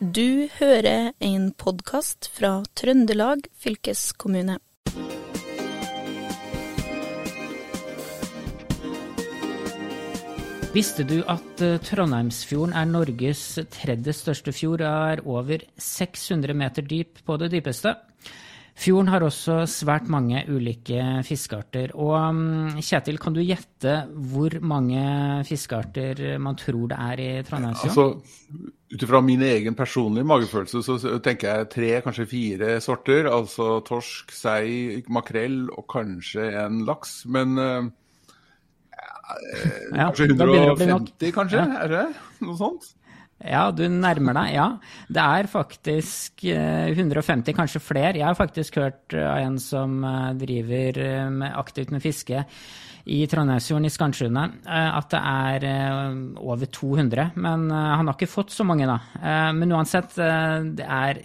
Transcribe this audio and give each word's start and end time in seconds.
Du 0.00 0.48
hører 0.56 1.10
en 1.20 1.50
podkast 1.60 2.30
fra 2.32 2.62
Trøndelag 2.72 3.42
fylkeskommune. 3.60 4.54
Visste 10.72 11.04
du 11.04 11.18
at 11.28 11.60
eh, 11.60 11.76
Trondheimsfjorden 11.84 12.72
er 12.80 12.88
Norges 12.88 13.44
tredje 13.76 14.16
største 14.16 14.56
fjord 14.56 14.80
og 14.80 14.88
er 14.88 15.22
over 15.28 15.68
600 15.76 16.56
meter 16.56 16.88
dyp 16.88 17.20
på 17.28 17.36
det 17.36 17.50
dypeste? 17.58 17.92
Fjorden 18.78 19.10
har 19.12 19.24
også 19.26 19.62
svært 19.68 20.08
mange 20.12 20.42
ulike 20.48 21.02
fiskearter. 21.26 21.92
Og 21.98 22.16
mm, 22.34 22.80
Kjetil, 22.84 23.18
kan 23.20 23.36
du 23.36 23.42
gjette 23.42 23.96
hvor 24.30 24.56
mange 24.62 25.00
fiskearter 25.48 26.38
man 26.42 26.58
tror 26.60 26.90
det 26.92 27.00
er 27.10 27.24
i 27.24 27.30
Trondheimsfjorden? 27.46 28.20
Altså, 28.20 28.76
Ut 28.90 29.04
ifra 29.06 29.20
min 29.22 29.42
egen 29.46 29.76
personlige 29.78 30.26
magefølelse 30.26 30.80
så 30.82 31.18
tenker 31.22 31.46
jeg 31.46 31.68
tre, 31.70 31.90
kanskje 32.02 32.26
fire 32.26 32.72
sorter. 32.82 33.28
Altså 33.30 33.76
torsk, 33.86 34.32
sei, 34.34 35.02
makrell 35.06 35.68
og 35.70 35.86
kanskje 35.92 36.48
en 36.64 36.82
laks. 36.88 37.20
Men 37.30 37.54
ja, 39.94 40.08
kanskje 40.08 40.32
150, 40.34 41.30
kanskje? 41.36 41.62
Ja. 41.62 41.84
Er 41.84 41.94
det 41.94 42.06
noe 42.42 42.58
sånt? 42.58 42.90
Ja, 43.40 43.70
du 43.72 43.86
nærmer 43.88 44.36
deg, 44.36 44.52
ja. 44.58 44.66
Det 45.08 45.24
er 45.24 45.48
faktisk 45.50 46.44
150, 46.44 47.50
eh, 47.50 47.56
kanskje 47.56 47.80
flere. 47.82 48.18
Jeg 48.18 48.26
har 48.28 48.38
faktisk 48.38 48.76
hørt 48.80 49.16
av 49.16 49.40
en 49.40 49.58
som 49.62 50.00
driver 50.36 50.60
driver 50.60 51.50
aktivt 51.54 51.90
med 51.90 52.02
fiske 52.02 52.44
i 53.08 53.20
Trondheimsfjorden 53.30 53.88
i 53.88 53.92
Skarnsundet 53.92 54.58
eh, 54.68 54.90
at 54.98 55.08
det 55.12 55.20
er 55.20 55.66
eh, 55.70 56.18
over 56.44 56.68
200. 56.70 57.30
Men 57.40 57.68
eh, 57.70 57.88
han 57.96 58.10
har 58.10 58.16
ikke 58.16 58.30
fått 58.30 58.54
så 58.54 58.66
mange, 58.66 58.88
da. 58.88 58.98
Men 59.56 59.72
uansett, 59.74 60.14
det 60.16 60.86
er 60.86 61.20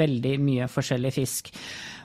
veldig 0.00 0.34
mye 0.42 0.68
forskjellig 0.70 1.12
fisk. 1.14 1.50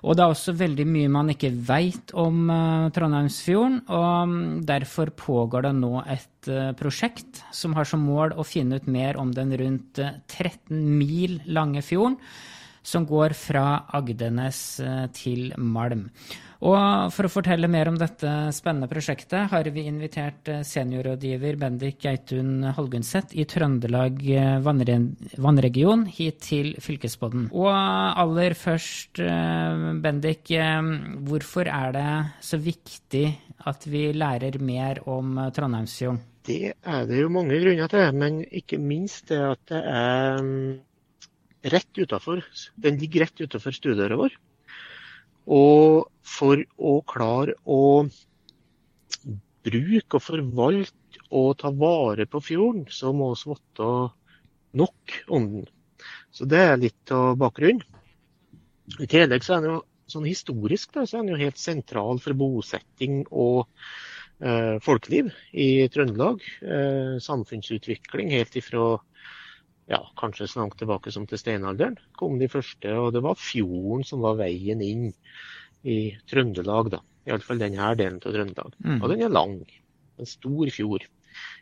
Og 0.06 0.14
det 0.14 0.22
er 0.22 0.32
også 0.32 0.54
veldig 0.54 0.86
mye 0.86 1.10
man 1.10 1.32
ikke 1.34 1.50
veit 1.66 2.12
om 2.14 2.46
Trondheimsfjorden. 2.94 3.80
Og 3.90 4.30
mm, 4.30 4.44
derfor 4.70 5.10
pågår 5.18 5.66
det 5.66 5.72
nå 5.80 5.94
et 6.06 6.50
prosjekt 6.78 7.42
som 7.56 7.74
har 7.74 7.90
som 7.90 8.06
mål 8.06 8.36
å 8.38 8.46
finne 8.46 8.78
ut 8.78 8.86
mer 8.86 9.18
om 9.18 9.34
den 9.34 9.56
rundt 9.58 9.98
13 9.98 10.78
mil 11.00 11.40
lange 11.50 11.82
fjorden 11.86 12.20
som 12.86 13.08
går 13.10 13.34
fra 13.34 13.66
Agdenes 13.98 14.60
til 15.18 15.50
Malm. 15.58 16.06
Og 16.64 17.12
for 17.12 17.28
å 17.28 17.32
fortelle 17.32 17.68
mer 17.72 17.90
om 17.92 17.98
dette 18.00 18.32
spennende 18.56 18.88
prosjektet, 18.92 19.50
har 19.52 19.68
vi 19.76 19.86
invitert 19.90 20.48
eh, 20.52 20.62
seniorrådgiver 20.66 21.58
Bendik 21.60 22.00
Geitun 22.06 22.64
Halgunset 22.78 23.36
i 23.36 23.44
Trøndelag 23.50 24.22
eh, 24.32 24.60
vannregion 24.64 26.06
hit 26.08 26.40
til 26.48 26.72
Fylkespodden. 26.84 27.50
Og 27.52 27.72
aller 27.74 28.56
først, 28.60 29.20
eh, 29.20 29.90
Bendik, 30.06 30.54
hvorfor 31.28 31.68
er 31.72 31.96
det 31.96 32.08
så 32.46 32.60
viktig 32.62 33.28
at 33.66 33.86
vi 33.90 34.08
lærer 34.16 34.60
mer 34.64 35.02
om 35.10 35.36
Trondheimsfjorden? 35.56 36.24
Det 36.46 36.76
er 36.78 37.06
det 37.10 37.24
jo 37.24 37.30
mange 37.34 37.58
grunner 37.58 37.90
til, 37.90 38.12
men 38.14 38.44
ikke 38.54 38.78
minst 38.78 39.32
det 39.32 39.40
at 39.42 39.62
det 39.72 39.80
er 39.90 40.44
mm, 40.46 40.76
rett 41.74 41.98
utafor. 41.98 42.44
Den 42.78 43.00
ligger 43.02 43.26
rett 43.26 43.42
utafor 43.42 43.74
stuedøra 43.74 44.20
vår. 44.20 44.36
Og 45.46 46.08
for 46.26 46.62
å 46.78 47.00
klare 47.08 47.56
å 47.66 48.06
bruke 49.66 50.18
og 50.18 50.24
forvalte 50.24 51.22
og 51.36 51.56
ta 51.62 51.72
vare 51.74 52.26
på 52.30 52.42
fjorden, 52.44 52.86
så 52.90 53.14
må 53.14 53.32
vi 53.34 53.54
vite 53.54 53.90
nok 54.78 55.18
om 55.28 55.52
den. 55.54 55.68
Så 56.32 56.46
det 56.50 56.62
er 56.62 56.82
litt 56.82 57.14
av 57.14 57.38
bakgrunnen. 57.40 57.84
I 59.02 59.08
tillegg 59.10 59.46
så 59.46 59.56
er 59.56 59.64
den 59.64 59.74
jo 59.74 59.84
sånn 60.12 60.28
historisk 60.28 60.94
da, 60.94 61.06
så 61.06 61.18
er 61.18 61.26
den 61.26 61.34
jo 61.34 61.42
helt 61.42 61.62
sentral 61.62 62.20
for 62.22 62.38
bosetting 62.38 63.24
og 63.32 63.66
eh, 64.44 64.76
folkeliv 64.86 65.32
i 65.52 65.88
Trøndelag. 65.94 66.44
Eh, 66.62 67.16
samfunnsutvikling 67.24 68.34
helt 68.36 68.60
ifra 68.62 68.86
ja, 69.92 70.02
kanskje 70.18 70.48
så 70.50 70.64
langt 70.64 70.78
tilbake 70.82 71.14
som 71.14 71.28
til 71.30 71.40
steinalderen 71.42 71.98
kom 72.18 72.40
de 72.42 72.50
første. 72.52 72.94
Og 73.00 73.12
det 73.16 73.24
var 73.26 73.40
fjorden 73.40 74.06
som 74.08 74.24
var 74.26 74.40
veien 74.40 74.82
inn 74.86 75.10
i 75.86 76.00
Trøndelag, 76.30 76.92
da. 76.96 77.02
Iallfall 77.26 77.62
denne 77.62 77.94
delen 77.98 78.22
av 78.22 78.34
Trøndelag. 78.34 78.78
Mm. 78.82 79.00
Og 79.02 79.12
den 79.12 79.26
er 79.26 79.34
lang. 79.34 79.60
En 80.22 80.30
stor 80.30 80.72
fjord 80.74 81.06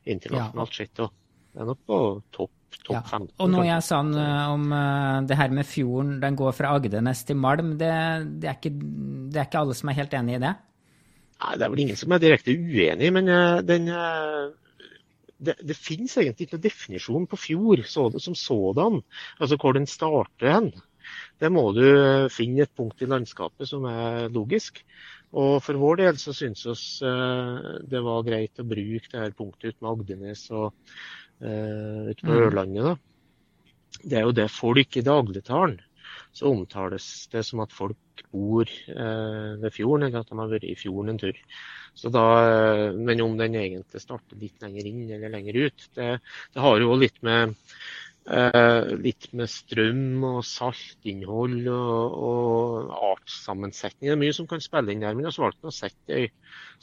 internasjonalt 0.06 0.75
ja. 0.75 0.83
sett. 0.83 1.03
Og 1.03 1.13
det 1.53 1.63
er 1.63 1.72
nok 1.72 1.88
på 1.88 2.01
topp 2.35 2.59
topp 2.81 2.95
ja. 2.95 3.01
15. 3.06 3.33
Og 3.44 3.50
når 3.53 3.67
jeg 3.67 3.85
sa 3.85 4.00
om 4.01 4.67
uh, 4.73 5.22
det 5.28 5.38
her 5.38 5.53
med 5.53 5.67
fjorden, 5.69 6.16
den 6.23 6.38
går 6.39 6.56
fra 6.57 6.73
Agdenes 6.78 7.23
til 7.28 7.39
Malm, 7.39 7.75
det, 7.79 7.94
det, 8.41 8.50
er 8.50 8.57
ikke, 8.57 8.73
det, 8.73 9.39
er 9.39 9.47
ikke, 9.47 9.62
alle 9.62 9.78
som 9.78 9.91
er 9.91 10.00
helt 10.00 10.16
enig 10.17 10.38
i 10.38 10.41
det? 10.44 10.53
Nei, 11.44 11.53
Det 11.59 11.66
er 11.66 11.73
vel 11.73 11.83
ingen 11.85 12.00
som 12.00 12.16
er 12.16 12.23
direkte 12.23 12.56
uenig, 12.56 13.12
men 13.16 13.29
uh, 13.29 13.62
den 13.66 13.89
det, 15.43 15.57
det 15.61 15.77
finnes 15.77 16.15
egentlig 16.17 16.47
ikke 16.47 16.57
noen 16.57 16.65
definisjon 16.67 17.27
på 17.29 17.39
fjord 17.39 17.83
så, 17.89 18.07
som 18.21 18.35
sådan, 18.37 19.01
altså 19.39 19.59
hvor 19.61 19.77
den 19.77 19.87
starter 19.89 20.51
hen. 20.53 20.71
Det 21.41 21.49
må 21.51 21.65
du 21.75 21.83
finne 22.31 22.63
et 22.63 22.75
punkt 22.77 23.01
i 23.03 23.09
landskapet 23.09 23.67
som 23.67 23.85
er 23.89 24.29
logisk. 24.33 24.79
Og 25.33 25.57
for 25.65 25.79
vår 25.81 25.99
del 26.03 26.19
så 26.21 26.33
syns 26.37 26.63
vi 26.67 27.09
eh, 27.09 27.71
det 27.89 28.03
var 28.05 28.25
greit 28.27 28.61
å 28.61 28.67
bruke 28.69 29.09
det 29.09 29.19
her 29.19 29.33
punktet 29.35 29.73
ut 29.73 29.81
med 29.81 29.89
Agdenes 29.91 30.45
og 30.53 30.69
uh, 31.41 32.11
ute 32.11 32.21
på 32.21 32.29
mm. 32.29 32.37
Ørlandet. 32.37 32.85
Da. 32.85 34.03
Det 34.03 34.19
er 34.19 34.27
jo 34.27 34.35
det 34.37 34.47
folk 34.53 34.99
i 34.99 35.05
dagligtalen 35.05 35.81
så 36.33 36.49
omtales 36.49 37.07
det 37.31 37.44
som 37.45 37.61
at 37.63 37.73
folk 37.73 38.23
bor 38.33 38.66
eh, 38.66 39.49
ved 39.61 39.73
fjorden, 39.73 40.07
eller 40.07 40.23
at 40.23 40.31
de 40.31 40.39
har 40.39 40.49
vært 40.51 40.66
i 40.66 40.77
fjorden 40.77 41.13
en 41.13 41.21
tur. 41.21 41.38
Så 41.94 42.09
da, 42.13 42.23
eh, 42.41 42.88
men 42.97 43.21
om 43.21 43.35
den 43.38 43.57
egentlig 43.59 44.01
starter 44.01 44.39
litt 44.41 44.63
lenger 44.63 44.89
inn 44.89 45.03
eller 45.11 45.33
lenger 45.33 45.67
ut, 45.67 45.85
det, 45.97 46.16
det 46.55 46.63
har 46.63 46.81
jo 46.81 46.95
litt 46.97 47.19
med, 47.25 47.53
eh, 48.25 48.94
litt 48.97 49.29
med 49.38 49.51
strøm 49.53 50.25
og 50.31 50.39
saltinnhold 50.49 51.69
og, 51.69 52.17
og 52.29 52.95
artssammensetning. 53.13 54.09
Det 54.09 54.15
er 54.15 54.23
mye 54.25 54.38
som 54.39 54.50
kan 54.50 54.63
spille 54.63 54.95
inn 54.95 55.05
der. 55.05 55.13
Men 55.13 55.27
vi 55.27 55.29
har 55.29 55.45
valgt 55.45 55.69
å 55.69 55.75
sette 55.75 56.17
ei 56.17 56.31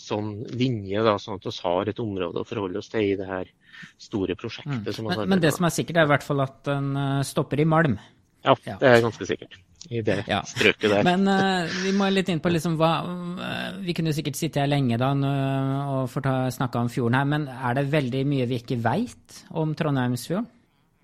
sånn 0.00 0.30
linje, 0.54 1.02
da, 1.04 1.16
sånn 1.18 1.42
at 1.42 1.50
vi 1.50 1.56
har 1.66 1.90
et 1.90 2.04
område 2.06 2.44
å 2.44 2.46
forholde 2.46 2.78
oss 2.80 2.92
til 2.94 3.10
i 3.10 3.18
det 3.18 3.26
her 3.26 3.50
store 3.98 4.38
prosjektet. 4.38 4.94
Mm. 4.94 5.10
Men, 5.10 5.26
men, 5.34 5.42
det 5.42 5.52
som 5.58 5.66
er 5.66 5.74
sikkert, 5.74 5.98
er 5.98 6.06
i 6.06 6.14
hvert 6.14 6.30
fall 6.30 6.46
at 6.46 6.62
den 6.70 6.94
eh, 6.94 7.20
stopper 7.26 7.66
i 7.66 7.68
Malm. 7.68 7.98
Ja, 8.44 8.54
det 8.80 8.88
er 8.88 9.02
ganske 9.04 9.26
sikkert 9.28 9.58
i 9.88 10.02
det 10.04 10.18
ja. 10.28 10.40
strøket 10.46 10.92
der. 10.92 11.04
Men 11.06 11.24
uh, 11.28 11.68
vi 11.82 11.92
må 11.96 12.08
litt 12.12 12.28
inn 12.32 12.42
på 12.42 12.52
liksom 12.52 12.76
hva 12.80 12.92
uh, 13.06 13.80
Vi 13.82 13.94
kunne 13.96 14.12
sikkert 14.16 14.38
sitte 14.38 14.62
her 14.62 14.70
lenge 14.70 14.98
da 15.00 15.10
og 15.14 16.10
få 16.12 16.22
snakka 16.52 16.84
om 16.84 16.90
fjorden 16.92 17.18
her, 17.18 17.28
men 17.28 17.48
er 17.50 17.78
det 17.78 17.88
veldig 17.92 18.24
mye 18.28 18.48
vi 18.50 18.60
ikke 18.60 18.80
veit 18.84 19.42
om 19.50 19.74
Trondheimsfjorden? 19.76 20.48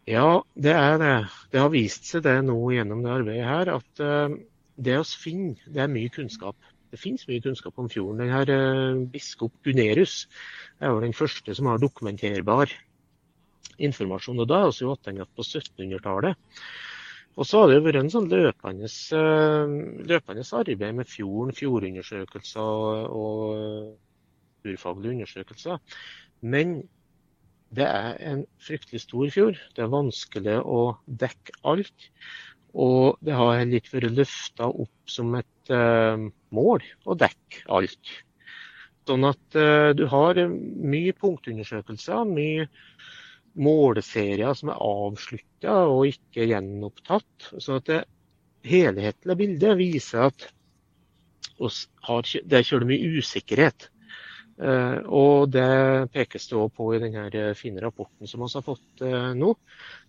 Ja, 0.07 0.39
det 0.55 0.75
er 0.79 1.01
det. 1.03 1.15
Det 1.51 1.59
har 1.59 1.73
vist 1.73 2.07
seg 2.07 2.23
det 2.29 2.37
nå 2.47 2.59
gjennom 2.71 3.03
det 3.03 3.15
arbeidet 3.17 3.49
her, 3.49 3.73
at 3.75 4.05
uh, 4.05 4.37
det 4.77 5.01
vi 5.01 5.23
finner, 5.25 5.69
det 5.73 5.83
er 5.83 5.91
mye 5.91 6.13
kunnskap. 6.15 6.57
Det 6.93 7.01
finnes 7.03 7.27
mye 7.27 7.43
kunnskap 7.43 7.81
om 7.83 7.89
fjorden. 7.91 8.21
Den 8.23 8.31
her 8.31 9.01
Biskop 9.11 9.57
Gunerius 9.67 10.29
er 10.79 10.93
jo 10.93 11.03
den 11.03 11.17
første 11.17 11.57
som 11.59 11.67
har 11.73 11.83
dokumenterbar 11.83 12.71
informasjon. 13.83 14.41
og 14.41 14.49
Da 14.49 14.61
er 14.63 14.71
vi 14.71 14.95
tilbake 15.03 15.27
på 15.35 15.43
1700-tallet. 15.43 16.37
Og 17.37 17.45
så 17.45 17.63
har 17.63 17.71
det 17.71 17.83
vært 17.85 18.01
en 18.01 18.13
sånn 18.13 18.31
løpende, 18.33 18.89
eh, 18.89 19.73
løpende 20.09 20.45
arbeid 20.57 20.95
med 20.97 21.09
fjorden, 21.11 21.53
fjordundersøkelser 21.57 23.11
og 23.13 23.97
urfaglige 24.65 25.19
undersøkelser. 25.19 25.81
Men 26.41 26.79
det 27.77 27.87
er 27.87 28.17
en 28.31 28.45
fryktelig 28.63 29.03
stor 29.05 29.31
fjord. 29.35 29.59
Det 29.77 29.85
er 29.85 29.93
vanskelig 29.93 30.61
å 30.63 30.83
dekke 31.07 31.57
alt. 31.66 32.10
Og 32.77 33.19
det 33.25 33.37
har 33.37 33.57
heller 33.59 33.81
ikke 33.81 33.97
vært 33.99 34.16
løfta 34.19 34.69
opp 34.69 35.10
som 35.10 35.34
et 35.39 35.72
uh, 35.72 36.28
mål 36.55 36.84
å 37.09 37.16
dekke 37.19 37.65
alt. 37.72 38.13
Sånn 39.09 39.25
at 39.28 39.59
uh, 39.59 39.93
du 39.97 40.05
har 40.13 40.41
mye 40.47 41.15
punktundersøkelser, 41.16 42.27
mye 42.28 42.69
målserier 43.57 44.55
som 44.59 44.71
er 44.73 44.83
avslutta 44.85 45.79
og 45.89 46.07
ikke 46.11 46.49
gjenopptatt. 46.51 47.51
Så 47.59 47.81
at 47.81 47.89
det 47.91 48.03
helhetlige 48.67 49.39
bildet 49.41 49.79
viser 49.79 50.29
at 50.29 50.49
har, 51.57 52.33
det 52.45 52.59
er 52.61 52.85
mye 52.85 53.17
usikkerhet 53.17 53.89
og 54.57 55.51
det 55.53 56.09
pekes 56.15 56.49
det 56.49 56.57
òg 56.57 56.71
på 56.73 56.87
i 56.97 57.01
denne 57.03 57.51
fine 57.59 57.83
rapporten 57.85 58.29
som 58.31 58.41
vi 58.41 58.49
har 58.55 58.65
fått 58.65 59.03
eh, 59.05 59.35
nå, 59.37 59.53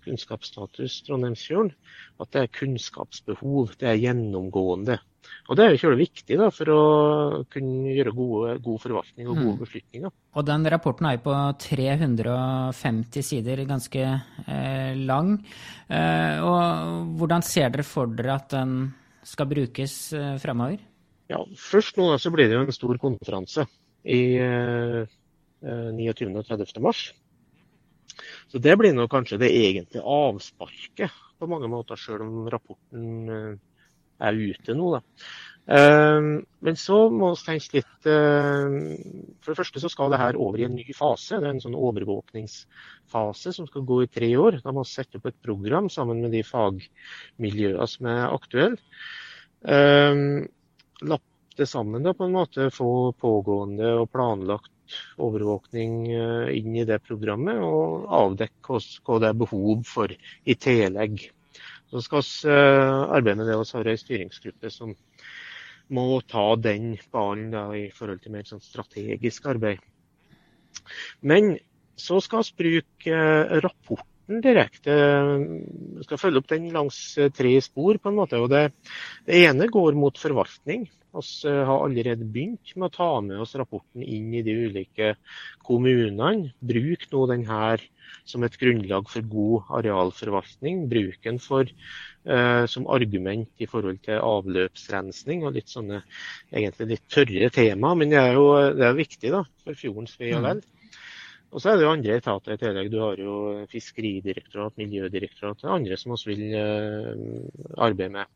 kunnskapsstatus 0.08 1.02
Trondheimsfjorden, 1.08 1.74
at 2.22 2.32
det 2.34 2.44
er 2.44 2.56
kunnskapsbehov. 2.62 3.76
Det 3.80 3.90
er 3.92 4.02
gjennomgående. 4.02 4.98
Og 5.48 5.58
det 5.60 5.66
er 5.66 5.74
jo 5.74 5.82
kjølig 5.82 6.06
viktig 6.06 6.38
da, 6.40 6.48
for 6.56 6.72
å 6.72 6.82
kunne 7.52 7.94
gjøre 7.96 8.14
gode, 8.16 8.54
god 8.64 8.84
forvaltning 8.84 9.28
og 9.28 9.36
gode 9.36 9.56
mm. 9.56 9.62
beslutninger. 9.64 10.14
Og 10.40 10.46
den 10.48 10.70
rapporten 10.72 11.08
er 11.10 11.18
jo 11.18 11.24
på 11.26 11.36
350 11.64 13.28
sider, 13.28 13.64
ganske 13.68 14.06
eh, 14.08 14.94
lang. 15.08 15.34
Eh, 15.92 16.44
og 16.44 17.18
hvordan 17.20 17.44
ser 17.48 17.74
dere 17.74 17.88
for 17.88 18.12
dere 18.16 18.38
at 18.40 18.54
den 18.56 18.78
skal 19.28 19.50
brukes 19.52 19.98
eh, 20.16 20.38
fremover? 20.44 20.80
Ja, 21.28 21.42
Først 21.60 22.00
nå 22.00 22.14
så 22.24 22.32
blir 22.32 22.48
det 22.48 22.56
jo 22.56 22.64
en 22.64 22.76
stor 22.76 23.00
konferanse 23.02 23.68
i 24.08 24.40
29. 25.62 26.32
Eh, 26.32 26.38
og 26.38 26.46
30. 26.48 26.82
mars. 26.84 27.14
Så 28.52 28.62
det 28.64 28.78
blir 28.80 28.96
nå 28.96 29.08
kanskje 29.12 29.42
det 29.42 29.52
egentlige 29.54 30.04
avsparket 30.04 31.12
på 31.38 31.50
mange 31.50 31.70
måter, 31.70 32.00
sjøl 32.00 32.24
om 32.26 32.48
rapporten 32.50 33.30
eh, 33.30 33.54
er 34.28 34.40
ute 34.40 34.74
nå. 34.78 34.88
Da. 34.96 35.02
Eh, 35.78 36.22
men 36.66 36.80
så 36.80 36.98
må 37.14 37.34
vi 37.36 37.44
tenke 37.44 37.82
litt 37.82 38.08
For 38.08 39.52
det 39.52 39.60
første 39.60 39.84
så 39.84 39.92
skal 39.92 40.14
det 40.14 40.22
her 40.22 40.40
over 40.40 40.62
i 40.62 40.68
en 40.70 40.78
ny 40.80 40.88
fase. 40.96 41.38
Det 41.38 41.46
er 41.46 41.54
en 41.56 41.64
sånn 41.64 41.78
overvåkningsfase 41.78 43.54
som 43.54 43.66
skal 43.70 43.86
gå 43.88 44.02
i 44.06 44.12
tre 44.12 44.32
år. 44.40 44.62
Da 44.64 44.74
må 44.74 44.86
vi 44.88 44.94
sette 44.94 45.20
opp 45.20 45.28
et 45.30 45.42
program 45.44 45.92
sammen 45.94 46.24
med 46.24 46.32
de 46.34 46.44
fagmiljøene 46.48 47.90
som 47.92 48.04
er 48.14 48.24
aktuelle 48.32 48.80
det 51.58 51.68
sammen, 51.70 52.04
da, 52.06 52.14
på 52.14 52.28
en 52.28 52.36
måte. 52.36 52.70
Få 52.74 53.12
pågående 53.18 53.94
og 54.02 54.12
planlagt 54.14 54.72
overvåkning 55.22 55.96
eh, 56.14 56.52
inn 56.58 56.76
i 56.78 56.86
det 56.88 57.02
programmet, 57.08 57.60
og 57.64 58.08
avdekke 58.20 58.80
hva 59.08 59.20
det 59.24 59.32
er 59.32 59.42
behov 59.42 59.84
for 59.88 60.14
i 60.14 60.56
tillegg. 60.56 61.28
Så 61.92 62.04
skal 62.04 62.24
vi 62.24 62.54
eh, 62.54 63.04
arbeide 63.18 63.42
med 63.42 63.52
det. 63.52 63.60
Vi 63.60 63.78
har 63.78 63.92
ei 63.92 64.00
styringsgruppe 64.00 64.72
som 64.74 64.96
må 65.94 66.08
ta 66.28 66.50
den 66.60 66.98
ballen 67.14 67.52
da, 67.54 67.70
i 67.76 67.88
forhold 67.96 68.24
til 68.24 68.36
mer 68.36 68.48
sånn 68.48 68.64
strategisk 68.64 69.48
arbeid. 69.54 69.84
Men 71.22 71.56
så 71.98 72.20
skal 72.24 72.44
vi 72.46 72.58
bruke 72.64 73.14
eh, 73.16 73.60
rapporten 74.28 74.42
direkte. 74.42 74.94
Vi 75.98 76.04
skal 76.04 76.18
følge 76.20 76.40
opp 76.42 76.50
den 76.50 76.72
langs 76.72 77.18
tre 77.34 77.62
spor. 77.62 77.98
på 77.98 78.10
en 78.10 78.16
måte. 78.16 78.38
Og 78.40 78.50
det, 78.50 78.74
det 79.26 79.48
ene 79.48 79.68
går 79.68 79.96
mot 79.96 80.18
forvaltning. 80.18 80.90
Vi 81.14 81.50
eh, 81.50 81.66
har 81.66 81.84
allerede 81.84 82.26
begynt 82.26 82.76
med 82.76 82.90
å 82.90 82.94
ta 82.94 83.22
med 83.22 83.40
oss 83.40 83.56
rapporten 83.56 84.04
inn 84.04 84.34
i 84.34 84.44
de 84.44 84.54
ulike 84.68 85.16
kommunene. 85.64 86.52
Bruk 86.60 87.08
nå 87.12 87.28
denne 87.28 87.78
som 88.28 88.44
et 88.44 88.58
grunnlag 88.60 89.08
for 89.10 89.22
god 89.24 89.72
arealforvaltning. 89.80 90.88
Bruk 90.90 91.24
den 91.24 91.40
for, 91.40 91.64
eh, 91.64 92.66
som 92.68 92.88
argument 92.88 93.50
i 93.58 93.66
forhold 93.66 94.04
til 94.04 94.20
avløpsrensning 94.20 95.46
og 95.46 95.56
litt 95.56 95.70
sånne 95.70 96.04
egentlig 96.52 96.88
litt 96.88 97.08
tørre 97.10 97.50
tema. 97.50 97.96
Men 97.96 98.10
det 98.10 98.20
er 98.20 98.34
jo 98.36 98.52
det 98.76 98.86
er 98.86 99.00
viktig 99.00 99.32
da, 99.32 99.46
for 99.64 99.74
fjordens 99.74 100.20
ve 100.20 100.36
og 100.36 100.44
vel. 100.44 100.62
Mm. 100.62 100.77
Og 101.48 101.64
så 101.64 101.72
er 101.72 101.78
det 101.80 101.86
jo 101.86 101.92
andre 101.94 102.16
etater 102.20 102.54
i 102.54 102.60
tillegg. 102.60 102.90
Du 102.92 102.98
har 103.00 103.20
jo 103.22 103.36
Fiskeridirektorat, 103.72 104.76
Miljødirektorat 104.80 105.64
andre 105.72 105.98
som 106.00 106.16
vi 106.18 106.36
vil 106.36 106.56
uh, 106.60 107.46
arbeide 107.88 108.12
med. 108.18 108.34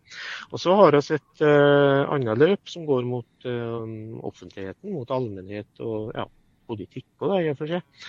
Og 0.51 0.61
så 0.63 0.75
har 0.79 0.95
vi 0.95 1.01
et 1.17 1.43
uh, 1.43 2.07
annet 2.15 2.39
løp 2.39 2.71
som 2.71 2.87
går 2.87 3.07
mot 3.09 3.47
uh, 3.49 3.83
offentligheten, 4.31 4.93
mot 4.95 5.11
allmennhet 5.11 5.83
og 5.83 6.13
ja, 6.15 6.25
politikk 6.71 7.09
det, 7.19 7.41
i 7.41 7.51
og 7.51 7.59
for 7.59 7.75
seg. 7.75 8.07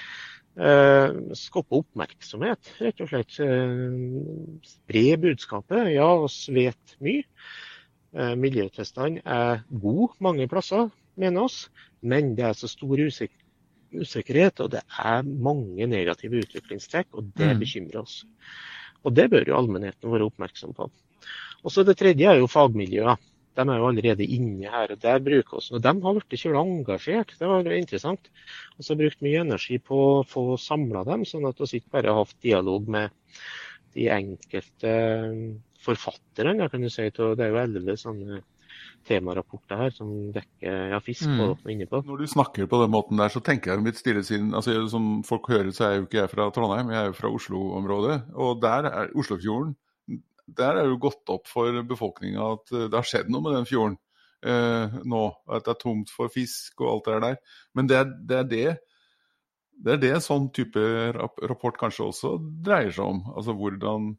Skape 0.53 1.79
oppmerksomhet, 1.79 2.75
rett 2.85 2.99
og 3.01 3.09
slett. 3.09 3.39
spre 4.69 5.05
budskapet. 5.17 5.95
Ja, 5.95 6.11
vi 6.29 6.67
vet 6.67 6.93
mye. 7.01 7.23
miljøtestene 8.37 9.23
er 9.25 9.63
gode 9.73 10.13
mange 10.21 10.45
plasser, 10.53 10.91
mener 11.17 11.47
oss, 11.49 11.71
men 12.05 12.35
det 12.37 12.45
er 12.45 12.59
så 12.59 12.69
stor 12.69 13.01
usikkerhet 13.01 13.42
usikkerhet, 13.95 14.61
og 14.65 14.73
det 14.75 14.83
er 14.99 15.27
mange 15.27 15.87
negative 15.91 16.43
utviklingstrekk, 16.45 17.11
og 17.13 17.33
det 17.37 17.53
mm. 17.53 17.61
bekymrer 17.63 18.01
oss. 18.03 18.23
Og 19.03 19.15
det 19.17 19.29
bør 19.33 19.49
jo 19.49 19.59
allmennheten 19.59 20.13
være 20.13 20.29
oppmerksom 20.31 20.75
på. 20.77 20.89
Og 21.63 21.75
så 21.75 21.85
Det 21.87 21.97
tredje 21.99 22.29
er 22.31 22.41
jo 22.41 22.51
fagmiljøet. 22.51 23.29
De 23.53 23.65
er 23.69 23.79
jo 23.79 23.89
allerede 23.89 24.25
inne 24.25 24.71
her. 24.71 24.93
og 24.93 25.01
der 25.01 25.19
bruker 25.19 25.59
oss, 25.59 25.71
og 25.73 25.83
De 25.83 25.89
har 25.89 26.15
blitt 26.15 26.41
kjølig 26.41 26.61
engasjert. 26.61 27.35
Det 27.39 27.49
var 27.49 27.69
interessant. 27.73 28.31
Og 28.79 28.85
så 28.85 28.95
har 28.95 29.03
brukt 29.03 29.21
mye 29.23 29.43
energi 29.45 29.79
på 29.79 29.99
å 30.21 30.25
få 30.27 30.57
samla 30.57 31.05
dem, 31.05 31.27
sånn 31.29 31.47
at 31.47 31.61
vi 31.61 31.83
ikke 31.83 31.99
bare 31.99 32.15
har 32.15 32.25
hatt 32.25 32.41
dialog 32.41 32.89
med 32.89 33.11
de 33.95 34.09
enkelte 34.09 34.95
forfatterne. 35.85 36.71
kan 36.71 36.83
jo 36.83 36.89
si, 36.89 37.11
Det 37.11 37.45
er 37.45 37.53
jo 37.53 37.63
elleve 37.67 37.97
sånne 37.97 38.43
temarapporter 39.09 39.81
her 39.81 39.95
som 39.95 40.11
dekker 40.35 40.93
ja, 40.93 41.01
fisk 41.03 41.29
mm. 41.31 41.41
og 41.45 41.73
inne 41.73 41.89
på. 41.91 42.03
Når 42.07 42.23
du 42.23 42.31
snakker 42.31 42.69
på 42.71 42.81
den 42.83 42.93
måten 42.93 43.21
der, 43.21 43.33
så 43.33 43.43
tenker 43.45 43.73
jeg 43.73 43.85
mitt 43.85 43.99
stille 43.99 44.23
sinn 44.27 44.53
altså, 44.55 44.77
Som 44.91 45.23
folk 45.27 45.51
hører, 45.53 45.73
så 45.75 45.89
er 45.89 45.97
jo 45.97 46.07
ikke 46.07 46.21
jeg 46.21 46.33
fra 46.33 46.49
Trondheim, 46.55 46.93
jeg 46.93 47.01
er 47.01 47.11
jo 47.11 47.19
fra 47.19 47.33
Oslo-området. 47.33 48.19
Og 48.35 48.63
der 48.63 48.89
er 48.91 49.13
Oslofjorden 49.19 49.75
Der 50.47 50.79
er 50.81 50.89
jo 50.91 51.01
gått 51.03 51.31
opp 51.33 51.51
for 51.51 51.83
befolkninga 51.89 52.49
at 52.57 52.73
eh, 52.75 52.89
det 52.91 52.99
har 52.99 53.07
skjedd 53.09 53.31
noe 53.33 53.47
med 53.47 53.57
den 53.57 53.69
fjorden 53.69 53.99
eh, 54.45 54.97
nå. 55.09 55.27
At 55.49 55.67
det 55.67 55.77
er 55.77 55.83
tomt 55.83 56.13
for 56.13 56.33
fisk 56.33 56.83
og 56.83 56.91
alt 56.97 57.11
det 57.11 57.21
der. 57.27 57.39
Men 57.75 57.91
det 57.91 58.01
er 58.01 58.11
det, 58.13 58.41
er 58.41 58.49
det 58.51 58.67
det 59.83 59.97
er 59.97 60.03
det 60.03 60.17
sånn 60.23 60.51
type 60.55 60.83
rapport 61.17 61.79
kanskje 61.81 62.11
også 62.11 62.37
dreier 62.63 62.93
seg 62.95 63.09
om. 63.09 63.23
Altså 63.35 63.55
hvordan 63.59 64.13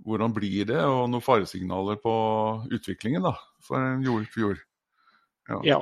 hvordan 0.00 0.34
blir 0.34 0.66
det, 0.68 0.80
og 0.80 1.08
noen 1.10 1.24
faresignaler 1.24 1.98
på 2.02 2.12
utviklingen 2.72 3.26
da, 3.28 3.34
for 3.64 3.80
en 3.80 4.04
jordfjord? 4.06 4.62
Ja. 5.50 5.58
ja. 5.66 5.80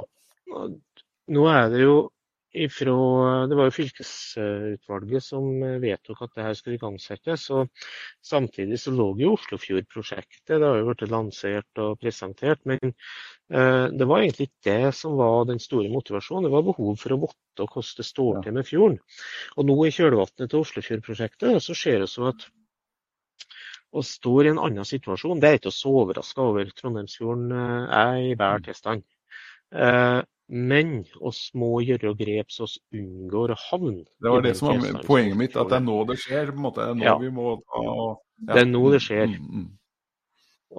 Nå 1.31 1.45
er 1.51 1.69
det 1.71 1.85
jo 1.85 1.99
ifra 2.51 3.47
Det 3.47 3.55
var 3.55 3.69
jo 3.69 3.75
fylkesutvalget 3.77 5.23
som 5.23 5.45
vedtok 5.83 6.25
at 6.25 6.33
det 6.35 6.47
her 6.49 6.57
skulle 6.59 6.79
igangsettes. 6.81 7.45
og 7.55 7.69
Samtidig 8.27 8.81
så 8.83 8.91
lå 8.91 9.13
jo 9.21 9.37
Oslofjordprosjektet. 9.37 10.57
Det 10.59 10.67
har 10.67 10.81
jo 10.81 10.89
blitt 10.89 11.07
lansert 11.13 11.83
og 11.83 12.01
presentert. 12.03 12.65
Men 12.67 12.81
eh, 12.83 13.87
det 13.95 14.09
var 14.11 14.25
egentlig 14.25 14.51
ikke 14.51 14.67
det 14.73 14.95
som 14.99 15.15
var 15.21 15.47
den 15.47 15.63
store 15.63 15.93
motivasjonen. 15.95 16.49
Det 16.49 16.57
var 16.57 16.67
behov 16.67 16.97
for 16.99 17.15
å 17.15 17.21
vite 17.29 17.69
hvordan 17.71 17.97
det 18.01 18.09
står 18.11 18.43
til 18.43 18.59
med 18.59 18.67
fjorden. 18.67 18.99
Og 19.55 19.71
nå 19.71 19.79
i 19.87 19.95
kjølvannet 19.95 20.51
til 20.51 20.65
Oslofjordprosjektet 20.65 21.63
så 21.63 21.79
ser 21.79 22.01
det 22.01 22.11
ut 22.11 22.17
som 22.17 22.33
at 22.33 22.51
og 23.91 24.07
står 24.07 24.47
i 24.47 24.51
en 24.53 24.61
annen 24.63 24.87
situasjon. 24.87 25.41
Det 25.43 25.49
er 25.49 25.59
ikke 25.59 25.73
så 25.75 25.93
overraska 26.03 26.45
over. 26.45 26.69
Trondheimsfjorden 26.79 27.55
eh, 27.57 27.97
er 28.01 28.21
i 28.31 28.37
bær 28.39 28.63
tilstand. 28.65 29.03
Eh, 29.75 30.21
men 30.51 30.95
oss 31.23 31.45
må 31.55 31.77
gjøre 31.87 32.17
grep 32.19 32.51
så 32.51 32.67
vi 32.91 33.05
unngår 33.05 33.53
å 33.55 33.59
havne 33.69 34.03
Det 34.19 34.33
var 34.35 34.43
det 34.43 34.57
som 34.59 34.73
var 34.73 35.05
poenget 35.07 35.39
mitt, 35.39 35.55
at 35.55 35.71
det 35.71 35.79
er 35.79 35.85
nå 35.85 35.99
det 36.09 36.17
skjer. 36.23 36.51
på 36.51 36.59
en 36.59 36.65
måte. 36.67 36.87
Det 36.87 36.95
er 36.95 36.99
nå 36.99 37.07
ja. 37.07 37.19
vi 37.23 37.31
må 37.35 37.53
ta 37.63 37.83
ja. 37.87 38.07
Det 38.51 38.63
er 38.65 38.71
nå 38.71 38.83
det 38.95 39.03
skjer. 39.05 39.35
Mm, 39.37 39.61
mm. 39.61 39.69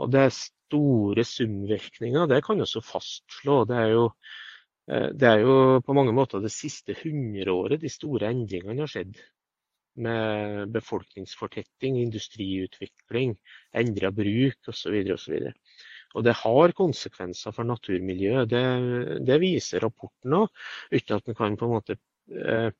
Og 0.01 0.11
det 0.11 0.23
er 0.27 0.33
store 0.35 1.25
sumvirkninger, 1.27 2.27
det 2.31 2.41
kan 2.45 2.63
også 2.63 2.81
fastslå. 2.83 3.61
Det 3.69 3.77
er, 3.77 3.93
jo, 3.95 4.05
eh, 4.91 5.09
det 5.15 5.29
er 5.29 5.43
jo 5.45 5.55
på 5.85 5.95
mange 5.95 6.15
måter 6.15 6.43
det 6.43 6.51
siste 6.55 6.95
hundreåret 7.03 7.83
de 7.83 7.91
store 7.91 8.31
endringene 8.31 8.83
har 8.83 8.91
skjedd 8.91 9.19
med 9.99 10.71
befolkningsfortetting, 10.75 11.97
industriutvikling, 12.01 13.35
endra 13.75 14.11
bruk 14.15 14.71
osv. 14.71 14.95
osv. 15.15 15.49
Og 16.15 16.25
det 16.27 16.37
har 16.41 16.75
konsekvenser 16.75 17.55
for 17.55 17.67
naturmiljøet. 17.67 18.49
Det, 18.51 18.63
det 19.27 19.39
viser 19.43 19.83
rapporten 19.83 20.41
òg, 20.41 20.49
uten 20.91 21.17
at 21.17 21.29
en 21.29 21.37
kan 21.37 21.59
på 21.59 21.67
en 21.67 21.75
måte 21.75 21.97
eh, 22.31 22.71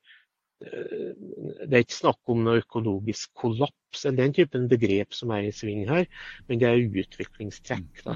det 0.62 1.74
er 1.74 1.80
ikke 1.82 1.96
snakk 1.96 2.30
om 2.30 2.44
noe 2.46 2.60
økologisk 2.60 3.32
kollaps 3.34 4.04
eller 4.04 4.20
den 4.20 4.36
typen 4.36 4.68
begrep 4.70 5.10
som 5.16 5.32
er 5.34 5.48
i 5.48 5.54
sving 5.54 5.88
her, 5.88 6.04
men 6.46 6.60
det 6.60 6.68
er 6.68 7.00
utviklingstrekk. 7.02 8.04
da. 8.06 8.14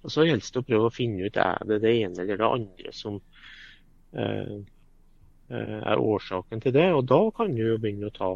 Og 0.00 0.14
Så 0.14 0.24
gjelder 0.24 0.54
det 0.54 0.62
å 0.62 0.68
prøve 0.70 0.88
å 0.88 0.94
finne 0.94 1.28
ut 1.28 1.36
er 1.42 1.68
det 1.68 1.82
det 1.84 1.92
ene 1.98 2.24
eller 2.24 2.40
det 2.40 2.48
andre 2.48 2.94
som 2.96 3.20
Eh, 4.12 4.56
er 5.50 6.00
årsaken 6.00 6.62
til 6.64 6.74
det. 6.76 6.88
Og 6.94 7.04
da 7.08 7.20
kan 7.36 7.54
du 7.56 7.64
jo 7.64 7.80
begynne 7.80 8.10
å 8.10 8.14
ta 8.14 8.30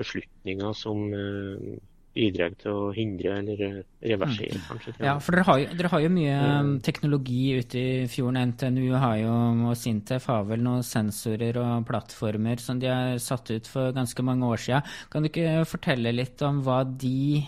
beslutninger 0.00 0.74
som 0.76 1.08
eh, 1.12 1.78
bidrar 2.16 2.54
til 2.58 2.74
å 2.74 2.90
hindre 2.94 3.36
eller 3.38 3.60
reversere, 4.02 4.58
mm. 4.58 4.64
kanskje. 4.66 4.94
Ja, 5.04 5.14
for 5.22 5.36
dere 5.36 5.46
har, 5.46 5.60
jo, 5.62 5.68
dere 5.78 5.90
har 5.92 6.04
jo 6.04 6.12
mye 6.14 6.36
mm. 6.40 6.72
teknologi 6.86 7.42
ute 7.60 7.80
i 7.80 8.08
fjorden. 8.10 8.54
NTNU 8.54 8.88
har 8.98 9.16
jo, 9.22 9.34
og 9.70 9.78
Sintef 9.78 10.26
har 10.32 10.46
vel 10.48 10.64
noen 10.66 10.86
sensorer 10.86 11.60
og 11.62 11.86
plattformer 11.88 12.62
som 12.62 12.82
de 12.82 12.90
har 12.90 13.20
satt 13.22 13.52
ut 13.52 13.70
for 13.70 13.94
ganske 13.96 14.26
mange 14.26 14.48
år 14.48 14.64
siden. 14.64 14.94
Kan 15.12 15.26
du 15.26 15.30
ikke 15.30 15.64
fortelle 15.70 16.14
litt 16.16 16.42
om 16.46 16.62
hva 16.66 16.82
de 16.84 17.42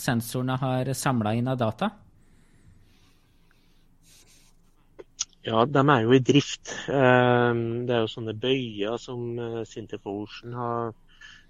sensorene 0.00 0.54
har 0.56 0.88
samla 0.96 1.34
inn 1.36 1.50
av 1.50 1.58
data? 1.60 1.90
Ja, 5.46 5.62
de 5.64 5.82
er 5.84 6.02
jo 6.02 6.16
i 6.16 6.22
drift. 6.24 6.72
Eh, 6.90 7.60
det 7.86 7.94
er 7.94 8.02
jo 8.04 8.10
sånne 8.10 8.34
bøyer 8.34 8.98
som 9.00 9.38
eh, 9.38 9.62
Sintef 9.68 10.06
Ocean 10.10 10.56
har 10.58 10.92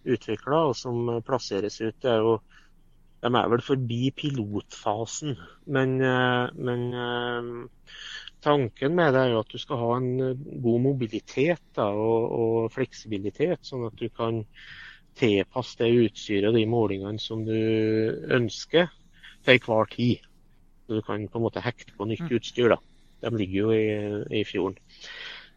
utvikla, 0.08 0.66
og 0.70 0.76
som 0.76 1.08
plasseres 1.26 1.80
ut. 1.80 1.96
Det 2.02 2.10
er 2.12 2.20
jo, 2.22 2.36
de 3.24 3.32
er 3.32 3.48
vel 3.52 3.64
forbi 3.64 4.12
pilotfasen, 4.14 5.34
men, 5.74 5.96
men 5.98 6.84
tanken 8.44 8.94
med 8.94 9.14
det 9.14 9.24
er 9.24 9.32
jo 9.32 9.40
at 9.42 9.50
du 9.50 9.58
skal 9.58 9.80
ha 9.82 9.88
en 9.96 10.12
god 10.62 10.84
mobilitet 10.84 11.64
da, 11.76 11.88
og, 11.90 12.28
og, 12.38 12.58
fleksibilitet, 12.74 13.66
sånn 13.66 13.88
at 13.88 13.98
du 13.98 14.06
kan 14.08 14.44
tilpasse 15.18 15.80
det 15.80 15.90
utstyret 16.06 16.52
og 16.52 16.56
de 16.60 16.66
målingene 16.70 17.18
som 17.22 17.42
du 17.46 17.58
ønsker 18.38 18.86
til 19.42 19.56
enhver 19.56 19.90
tid. 19.90 20.28
Så 20.86 21.00
du 21.00 21.02
kan 21.04 21.26
på 21.28 21.40
en 21.40 21.44
måte 21.48 21.64
hekte 21.64 21.96
på 21.98 22.06
nytt 22.08 22.28
mm. 22.28 22.36
utstyr. 22.38 22.70
da. 22.76 22.78
De 23.24 23.34
ligger 23.34 23.58
jo 23.58 23.74
i, 23.74 24.40
i 24.40 24.44
fjorden. 24.46 24.78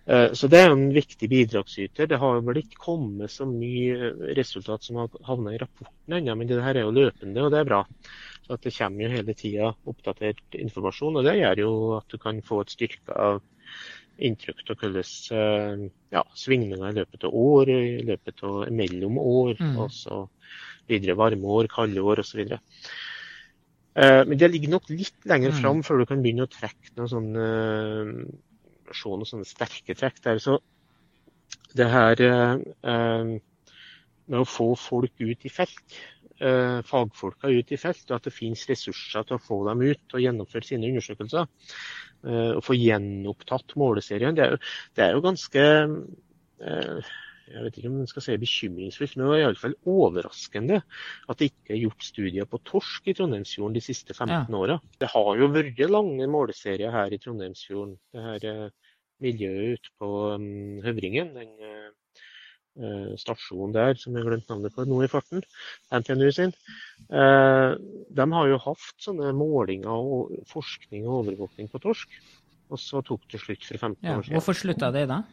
Eh, 0.06 0.32
så 0.34 0.50
det 0.50 0.60
er 0.60 0.74
en 0.74 0.90
viktig 0.96 1.30
bidragsyter. 1.30 2.10
Det 2.10 2.20
har 2.22 2.42
vel 2.46 2.62
ikke 2.64 2.82
kommet 2.82 3.34
så 3.34 3.46
mye 3.48 4.12
resultat 4.38 4.88
som 4.88 5.02
har 5.02 5.24
havnet 5.28 5.56
i 5.56 5.62
rapporten 5.62 6.18
ennå, 6.18 6.36
men 6.38 6.50
det 6.50 6.62
her 6.64 6.80
er 6.80 6.88
jo 6.88 6.96
løpende, 6.96 7.46
og 7.46 7.54
det 7.54 7.62
er 7.62 7.70
bra. 7.70 7.82
Så 8.48 8.58
Det 8.58 8.74
kommer 8.76 9.06
jo 9.06 9.14
hele 9.14 9.34
tida 9.38 9.74
oppdatert 9.86 10.58
informasjon, 10.58 11.18
og 11.18 11.26
det 11.28 11.38
gjør 11.40 11.64
jo 11.64 11.74
at 12.00 12.08
du 12.10 12.18
kan 12.18 12.42
få 12.42 12.62
et 12.62 12.74
styrka 12.74 13.34
inntrykk 14.22 14.74
av 14.74 14.82
hvordan 14.82 15.06
eh, 15.38 15.86
ja, 16.14 16.26
svingninger 16.38 16.90
i 16.90 16.98
løpet 17.00 17.24
av 17.26 17.38
år, 17.38 17.70
i 17.70 18.04
løpet 18.06 18.44
av 18.44 18.68
mellom 18.74 19.18
år, 19.22 19.56
mm. 19.62 19.78
og 19.82 19.94
så 19.96 20.26
videre 20.90 21.16
varme 21.18 21.48
år, 21.48 21.70
kalde 21.72 22.04
år 22.04 22.22
osv. 22.26 22.44
Eh, 23.96 24.22
men 24.28 24.40
det 24.40 24.48
ligger 24.52 24.72
nok 24.72 24.88
litt 24.92 25.28
lenger 25.28 25.52
mm. 25.52 25.60
fram 25.60 25.82
før 25.84 26.02
du 26.02 26.08
kan 26.08 26.22
begynne 26.24 26.48
å 26.48 26.52
trekke 26.52 26.94
noen 26.96 27.12
sånne, 27.12 27.48
eh, 27.82 28.96
se 28.96 29.12
noen 29.12 29.28
sånne 29.28 29.48
sterke 29.48 29.96
trekk 29.98 30.22
der. 30.24 30.40
Så 30.44 30.60
det 31.76 31.88
her 31.92 32.24
eh, 32.24 33.36
med 34.32 34.40
å 34.40 34.48
få 34.48 34.72
folk 34.80 35.14
ut 35.20 35.48
i 35.48 35.52
felt, 35.52 36.02
fagfolka 36.42 37.52
ut 37.54 37.70
i 37.70 37.78
felt, 37.78 38.02
og 38.08 38.16
at 38.16 38.26
det 38.26 38.32
finnes 38.34 38.64
ressurser 38.66 39.28
til 39.30 39.36
å 39.38 39.44
få 39.44 39.60
dem 39.68 39.84
ut 39.86 40.16
og 40.16 40.24
gjennomføre 40.24 40.66
sine 40.66 40.88
undersøkelser, 40.90 41.46
og 42.26 42.64
få 42.66 42.78
gjenopptatt 42.80 43.76
måleserien, 43.78 44.34
det 44.34 44.48
er 44.48 44.56
jo, 44.56 44.58
det 44.98 45.04
er 45.06 45.14
jo 45.14 45.22
ganske 45.22 45.66
jeg 47.52 47.66
vet 47.66 47.78
ikke 47.80 47.90
om 47.92 47.98
man 48.02 48.10
skal 48.10 48.26
si 48.26 48.36
bekymringsfullt, 48.42 49.16
men 49.18 49.26
det 49.26 49.32
var 49.32 49.42
iallfall 49.44 49.76
overraskende 49.92 50.80
at 50.82 51.42
det 51.42 51.52
ikke 51.52 51.76
er 51.76 51.82
gjort 51.84 52.06
studier 52.08 52.48
på 52.50 52.60
torsk 52.68 53.10
i 53.12 53.16
Trondheimsfjorden 53.18 53.78
de 53.78 53.84
siste 53.84 54.16
15 54.16 54.34
ja. 54.34 54.44
åra. 54.58 54.78
Det 55.02 55.10
har 55.14 55.32
jo 55.40 55.50
vært 55.54 55.82
lange 55.92 56.28
måleserier 56.32 56.94
her 56.94 57.14
i 57.14 57.20
Trondheimsfjorden. 57.22 57.98
Det 58.14 58.26
her 58.28 58.48
uh, 58.48 58.94
miljøet 59.22 59.78
ute 59.78 59.96
på 60.02 60.12
um, 60.36 60.80
Høvringen, 60.86 61.34
den 61.36 61.52
uh, 61.62 63.14
stasjonen 63.20 63.76
der 63.76 63.98
som 64.00 64.16
jeg 64.16 64.24
har 64.24 64.32
glemt 64.32 64.50
navnet 64.50 64.76
på 64.76 64.88
nå 64.88 65.02
i 65.06 65.12
farten, 65.12 65.44
NTNU 65.94 66.30
sin, 66.36 66.56
uh, 67.12 67.78
de 67.78 68.28
har 68.36 68.52
jo 68.52 68.62
hatt 68.66 69.06
sånne 69.06 69.34
målinger 69.38 69.92
og 69.92 70.36
forskning 70.52 71.08
og 71.08 71.22
overvåkning 71.24 71.72
på 71.72 71.84
torsk. 71.84 72.22
Og 72.72 72.80
så 72.80 73.02
tok 73.04 73.26
det 73.32 73.42
slutt 73.42 73.66
for 73.68 73.76
15 73.76 73.98
ja, 74.00 74.16
år 74.16 74.24
siden. 74.24 74.38
Hvorfor 74.38 74.56
slutta 74.56 74.94
det 74.96 75.10
da? 75.12 75.26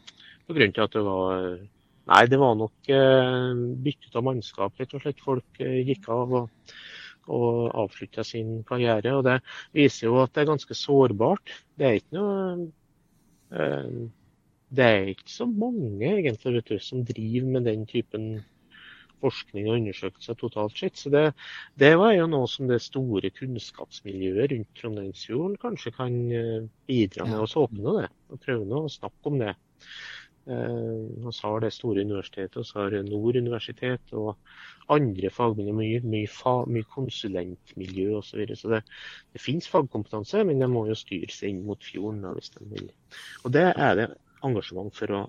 På 0.48 0.56
grunn 0.56 0.72
til 0.74 0.82
at 0.82 0.94
det 0.96 1.02
var 1.06 1.44
Nei, 2.08 2.24
det 2.30 2.38
var 2.40 2.54
nok 2.56 2.88
eh, 2.92 3.58
byttet 3.84 4.16
av 4.16 4.24
mannskap, 4.24 4.76
rett 4.80 4.94
og 4.96 5.04
slett. 5.04 5.24
Folk 5.24 5.60
eh, 5.64 5.80
gikk 5.90 6.08
av 6.12 6.34
og, 6.40 6.74
og 7.28 7.58
avslutta 7.84 8.24
sin 8.24 8.62
karriere. 8.68 9.16
Og 9.18 9.26
det 9.26 9.38
viser 9.76 10.08
jo 10.08 10.20
at 10.22 10.32
det 10.34 10.44
er 10.44 10.52
ganske 10.54 10.76
sårbart. 10.78 11.52
Det 11.76 11.88
er 11.88 11.98
ikke 12.00 12.16
noe 12.16 12.38
eh, 13.52 13.90
Det 14.68 14.86
er 14.86 15.10
ikke 15.12 15.32
så 15.32 15.48
mange 15.48 16.08
egentlig, 16.08 16.62
du, 16.68 16.78
som 16.84 17.04
driver 17.08 17.52
med 17.56 17.68
den 17.68 17.84
typen 17.88 18.30
forskning 19.22 19.68
og 19.68 19.78
undersøkelser 19.78 20.36
totalt 20.38 20.76
sett. 20.78 20.98
Så 21.00 21.12
det, 21.12 21.24
det 21.80 21.94
var 22.00 22.14
jo 22.14 22.28
noe 22.30 22.48
som 22.50 22.68
det 22.70 22.80
store 22.84 23.32
kunnskapsmiljøet 23.36 24.52
rundt 24.52 24.70
Trondheimsfjorden 24.80 25.58
kanskje 25.60 25.92
kan 25.96 26.20
eh, 26.32 26.68
bidra 26.88 27.28
med 27.28 27.42
å 27.42 27.64
åpne 27.64 27.98
det. 28.00 28.12
Og 28.32 28.40
prøve 28.44 28.84
å 28.84 28.92
snakke 28.92 29.32
om 29.32 29.42
det. 29.42 29.56
Vi 30.48 30.54
eh, 30.56 31.40
har 31.42 31.60
det 31.60 31.72
store 31.76 32.00
universitetet, 32.06 32.66
så 32.66 32.78
har 32.80 32.94
Nord 33.04 33.36
universitet 33.36 34.14
og 34.16 34.36
andre 34.88 35.30
fagmiljøer. 35.30 35.76
Mye, 35.76 35.98
mye, 36.08 36.30
fag, 36.32 36.70
mye 36.72 36.88
konsulentmiljø 36.94 38.14
osv. 38.16 38.30
Så, 38.30 38.38
videre. 38.40 38.56
så 38.56 38.70
det, 38.72 38.80
det 39.36 39.42
finnes 39.44 39.68
fagkompetanse, 39.68 40.44
men 40.48 40.62
de 40.62 40.70
må 40.72 40.86
jo 40.88 40.96
styre 40.96 41.28
seg 41.34 41.52
inn 41.52 41.66
mot 41.68 41.84
fjorden 41.84 42.24
da, 42.24 42.32
hvis 42.38 42.54
de 42.56 42.70
vil. 42.72 42.88
Og 43.44 43.52
det 43.58 43.66
er 43.74 44.00
det 44.00 44.08
engasjement 44.46 44.94
for 44.96 45.18
å 45.18 45.22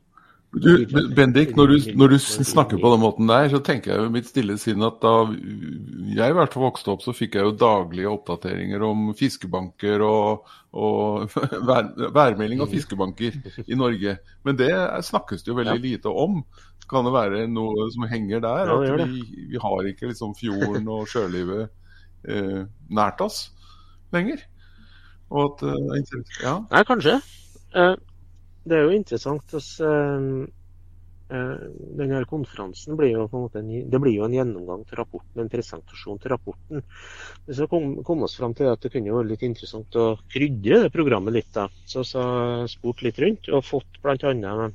du, 0.51 0.85
Bendik, 1.13 1.51
når 1.53 1.67
du, 1.67 1.75
når 1.99 2.13
du, 2.15 2.17
snakker 2.17 2.79
på 2.81 2.89
den 2.89 3.01
måten 3.03 3.29
der, 3.29 3.51
så 3.51 3.59
tenker 3.61 3.91
jeg 3.91 4.01
jo 4.01 4.13
mitt 4.13 4.29
stille 4.29 4.55
sinn 4.57 4.81
at 4.85 4.97
da 5.03 5.11
jeg 5.29 6.33
i 6.33 6.35
hvert 6.37 6.55
fall 6.55 6.65
vokste 6.65 6.89
opp, 6.95 7.03
så 7.05 7.13
fikk 7.13 7.37
jeg 7.37 7.45
jo 7.45 7.53
daglige 7.53 8.09
oppdateringer 8.09 8.81
om 8.87 9.11
fiskebanker 9.17 10.01
og, 10.05 10.49
og 10.73 11.37
vær, 11.69 11.91
værmelding 12.15 12.63
av 12.65 12.73
fiskebanker 12.73 13.37
i 13.67 13.77
Norge. 13.77 14.17
Men 14.47 14.57
det 14.57 14.73
snakkes 15.05 15.45
det 15.45 15.53
jo 15.53 15.59
veldig 15.61 15.77
lite 15.85 16.13
om. 16.25 16.41
Kan 16.89 17.05
det 17.05 17.13
være 17.13 17.45
noe 17.51 17.85
som 17.93 18.09
henger 18.09 18.41
der? 18.41 18.73
At 18.73 19.05
vi, 19.05 19.21
vi 19.53 19.61
har 19.61 19.93
ikke 19.93 20.09
liksom 20.09 20.33
fjorden 20.39 20.89
og 20.89 21.05
sjølivet 21.11 21.67
eh, 22.25 22.63
nært 22.89 23.21
oss 23.21 23.43
lenger? 24.15 24.41
Og 25.29 25.61
at, 25.61 25.67
eh, 25.69 26.21
ja. 26.41 26.57
Nei, 26.71 26.85
kanskje. 26.89 27.19
Uh, 27.75 27.93
det 28.65 28.77
er 28.77 28.87
jo 28.87 28.95
interessant. 28.95 29.53
Altså, 29.55 29.91
denne 31.29 32.23
konferansen 32.25 32.97
blir 32.97 33.11
jo 33.13 33.27
på 33.29 33.37
en 33.37 33.43
måte 33.43 33.61
en, 33.61 33.69
det 33.91 33.99
blir 34.01 34.15
jo 34.15 34.25
en 34.25 34.33
gjennomgang 34.33 34.81
til 34.89 34.97
rapporten, 34.97 35.43
en 35.43 35.51
presentasjon 35.51 36.17
til 36.21 36.33
rapporten. 36.33 36.81
Så 37.53 37.67
kom, 37.69 37.99
kom 38.05 38.25
oss 38.25 38.37
fram 38.39 38.55
til 38.57 38.71
at 38.71 38.81
det 38.81 38.91
kunne 38.95 39.13
være 39.13 39.29
litt 39.29 39.45
interessant 39.45 39.99
å 39.99 40.07
krydre 40.33 40.81
det 40.85 40.93
programmet 40.95 41.37
litt. 41.37 41.51
da. 41.53 41.67
Så 41.85 42.01
vi 42.01 42.71
spurt 42.73 43.05
litt 43.05 43.21
rundt 43.21 43.51
og 43.53 43.67
fått 43.67 44.01
bl.a. 44.01 44.71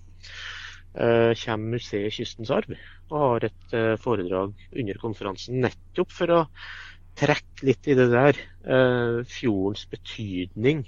Uh, 0.94 1.34
kommer 1.34 1.74
museet 1.74 2.14
Kystens 2.14 2.52
Arv 2.54 2.70
og 3.10 3.14
har 3.18 3.46
et 3.48 3.72
uh, 3.74 3.96
foredrag 3.98 4.52
under 4.78 5.00
konferansen 5.02 5.58
nettopp 5.64 6.12
for 6.14 6.30
å 6.30 6.42
trekke 7.18 7.66
litt 7.66 7.88
i 7.90 7.96
det 7.98 8.06
der. 8.12 8.38
Uh, 8.62 9.26
fjordens 9.26 9.88
betydning 9.90 10.84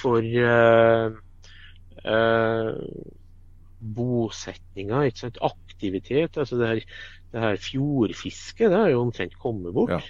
for 0.00 0.24
uh, 0.24 1.12
eh, 2.04 2.72
bosetninga, 3.98 5.04
ikke 5.08 5.24
sant? 5.24 5.40
aktivitet. 5.42 6.36
altså 6.36 6.58
Det 6.58 6.68
her, 6.68 6.82
det 7.32 7.44
her 7.44 7.62
fjordfisket 7.62 8.72
det 8.72 8.80
er 8.80 8.92
jo 8.94 9.04
omtrent 9.06 9.38
kommet 9.38 9.74
bort. 9.74 9.94
Ja. 9.94 10.02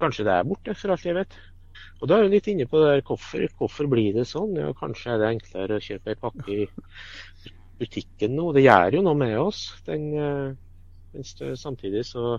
Kanskje 0.00 0.26
det 0.28 0.34
er 0.34 0.48
borte, 0.48 0.74
for 0.78 0.94
alt 0.94 1.06
jeg 1.06 1.18
vet. 1.18 1.38
Og 1.98 2.10
da 2.10 2.18
er 2.18 2.26
vi 2.26 2.36
litt 2.36 2.48
inne 2.50 2.66
på 2.70 2.80
det 2.80 2.90
der, 2.92 3.04
hvorfor, 3.06 3.44
hvorfor 3.58 3.88
blir 3.90 4.14
det 4.14 4.26
sånn? 4.30 4.56
Ja, 4.58 4.70
Kanskje 4.78 5.14
er 5.14 5.22
det 5.22 5.32
enklere 5.34 5.78
å 5.78 5.84
kjøpe 5.84 6.14
ei 6.14 6.18
pakke 6.18 6.54
i 6.54 6.66
butikken 7.78 8.36
nå. 8.38 8.52
Det 8.54 8.64
gjør 8.64 8.98
jo 8.98 9.04
noe 9.06 9.18
med 9.18 9.36
oss. 9.40 9.62
Den, 9.86 10.08
eh, 10.14 10.52
det, 11.14 11.54
samtidig 11.58 12.04
så 12.06 12.38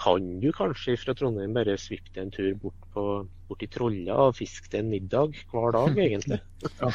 kan 0.00 0.26
du 0.40 0.48
kanskje 0.56 0.96
fra 0.98 1.14
Trondheim 1.14 1.54
bare 1.54 1.76
svippe 1.78 2.22
en 2.22 2.32
tur 2.32 2.54
bort, 2.62 2.86
på, 2.94 3.04
bort 3.48 3.64
i 3.66 3.68
Trolla 3.70 4.16
og 4.28 4.38
fiske 4.38 4.70
til 4.70 4.84
en 4.84 4.92
middag 4.92 5.36
hver 5.52 5.76
dag, 5.76 5.98
egentlig. 6.06 6.40
ja. 6.80 6.92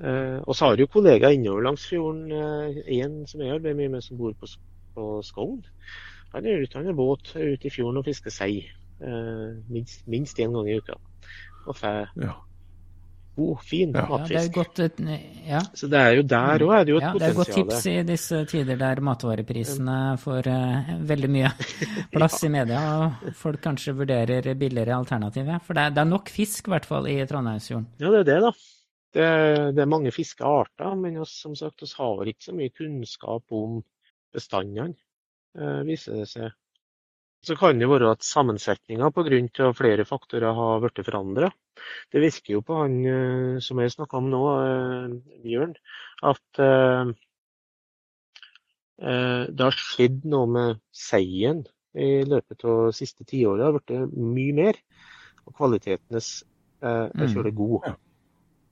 Eh, 0.00 0.38
og 0.46 0.56
så 0.56 0.70
har 0.70 0.78
du 0.80 0.86
kollegaer 0.88 1.36
innover 1.36 1.66
langs 1.68 1.84
fjorden. 1.90 2.32
En 2.32 3.20
eh, 3.20 3.26
som 3.28 3.42
jeg 3.44 3.56
arbeider 3.56 3.78
mye 3.82 3.94
med, 3.96 4.04
som 4.04 4.20
bor 4.20 4.32
på, 4.40 4.48
på 4.96 5.08
Skogn. 5.26 5.60
Han 6.34 6.46
er 6.46 6.62
ute 6.62 6.84
med 6.86 6.96
båt 6.96 7.34
ute 7.34 7.66
i 7.66 7.72
fjorden 7.72 8.00
og 8.00 8.06
fisker 8.06 8.32
sei 8.32 8.62
eh, 8.62 9.48
minst, 9.68 10.06
minst 10.08 10.38
én 10.40 10.54
gang 10.54 10.70
i 10.70 10.78
uka. 10.78 10.96
Og 11.66 11.76
får 11.76 12.14
ja. 12.16 12.32
god, 13.36 13.60
fin 13.66 13.92
ja. 13.92 14.06
matfisk. 14.08 14.46
Ja, 14.46 14.54
godt, 14.54 14.80
ja. 15.50 15.62
Så 15.74 15.90
det 15.92 16.00
er 16.00 16.16
jo 16.16 16.24
der 16.32 16.64
òg 16.64 16.74
er 16.78 16.88
det 16.88 16.94
jo 16.94 17.00
et 17.02 17.04
ja, 17.04 17.12
potensial. 17.12 17.20
Det 17.20 17.26
er 17.26 17.34
et 17.34 17.40
godt 17.42 17.54
tips 17.58 17.86
i 17.92 17.96
disse 18.14 18.42
tider 18.54 18.80
der 18.80 19.04
matvareprisene 19.10 20.00
får 20.24 20.52
eh, 20.54 20.92
veldig 21.12 21.32
mye 21.36 21.54
plass 22.16 22.40
i 22.46 22.52
media, 22.56 22.82
og 22.96 23.32
folk 23.36 23.60
kanskje 23.68 23.98
vurderer 24.00 24.54
billigere 24.54 24.96
alternativer. 24.96 25.60
For 25.66 25.76
det 25.76 25.90
er, 25.90 25.96
det 25.98 26.06
er 26.06 26.12
nok 26.16 26.32
fisk, 26.32 26.70
i 26.70 26.78
hvert 26.78 26.88
fall, 26.88 27.10
i 27.10 27.20
Trondheimsfjorden. 27.26 27.90
Ja, 28.00 28.14
det 28.16 28.24
er 28.24 28.30
det, 28.32 28.42
da. 28.48 28.79
Det, 29.10 29.26
det, 29.74 29.82
er 29.82 29.90
mange 29.90 30.12
fiskearter, 30.14 30.94
men 30.98 31.18
oss, 31.24 31.32
som 31.42 31.56
sagt, 31.58 31.82
vi 31.82 31.88
har 31.98 32.28
ikke 32.30 32.46
så 32.46 32.54
mye 32.54 32.70
kunnskap 32.70 33.54
om 33.58 33.80
bestandene, 34.34 34.94
eh, 35.58 35.80
viser 35.88 36.20
det 36.20 36.26
seg. 36.30 36.52
Så 37.42 37.56
kan 37.56 37.80
det 37.80 37.88
være 37.90 38.12
at 38.12 38.26
sammensetninga 38.26 39.08
pga. 39.16 39.72
flere 39.74 40.04
faktorer 40.04 40.54
har 40.54 40.82
blitt 40.84 41.00
forandra. 41.06 41.48
Det 42.12 42.20
virker 42.20 42.52
jo 42.54 42.60
på 42.62 42.76
han 42.82 42.98
eh, 43.08 43.58
som 43.64 43.80
jeg 43.80 43.96
snakka 43.96 44.20
om 44.20 44.28
nå, 44.30 44.42
eh, 44.60 45.40
Bjørn, 45.42 45.74
at 46.22 46.64
det 49.00 49.64
har 49.64 49.72
skjedd 49.80 50.26
noe 50.28 50.46
med 50.52 50.80
seien 50.92 51.62
i 51.96 52.20
løpet 52.28 52.66
av 52.68 52.90
de 52.90 52.98
siste 52.98 53.24
tiåret. 53.24 53.62
Det 53.62 53.64
har 53.64 53.78
blitt 53.78 54.18
mye 54.36 54.56
mer, 54.58 54.78
og 55.48 55.56
kvaliteten 55.56 56.20
er, 56.20 56.28
mm. 57.16 57.48
god. 57.56 57.88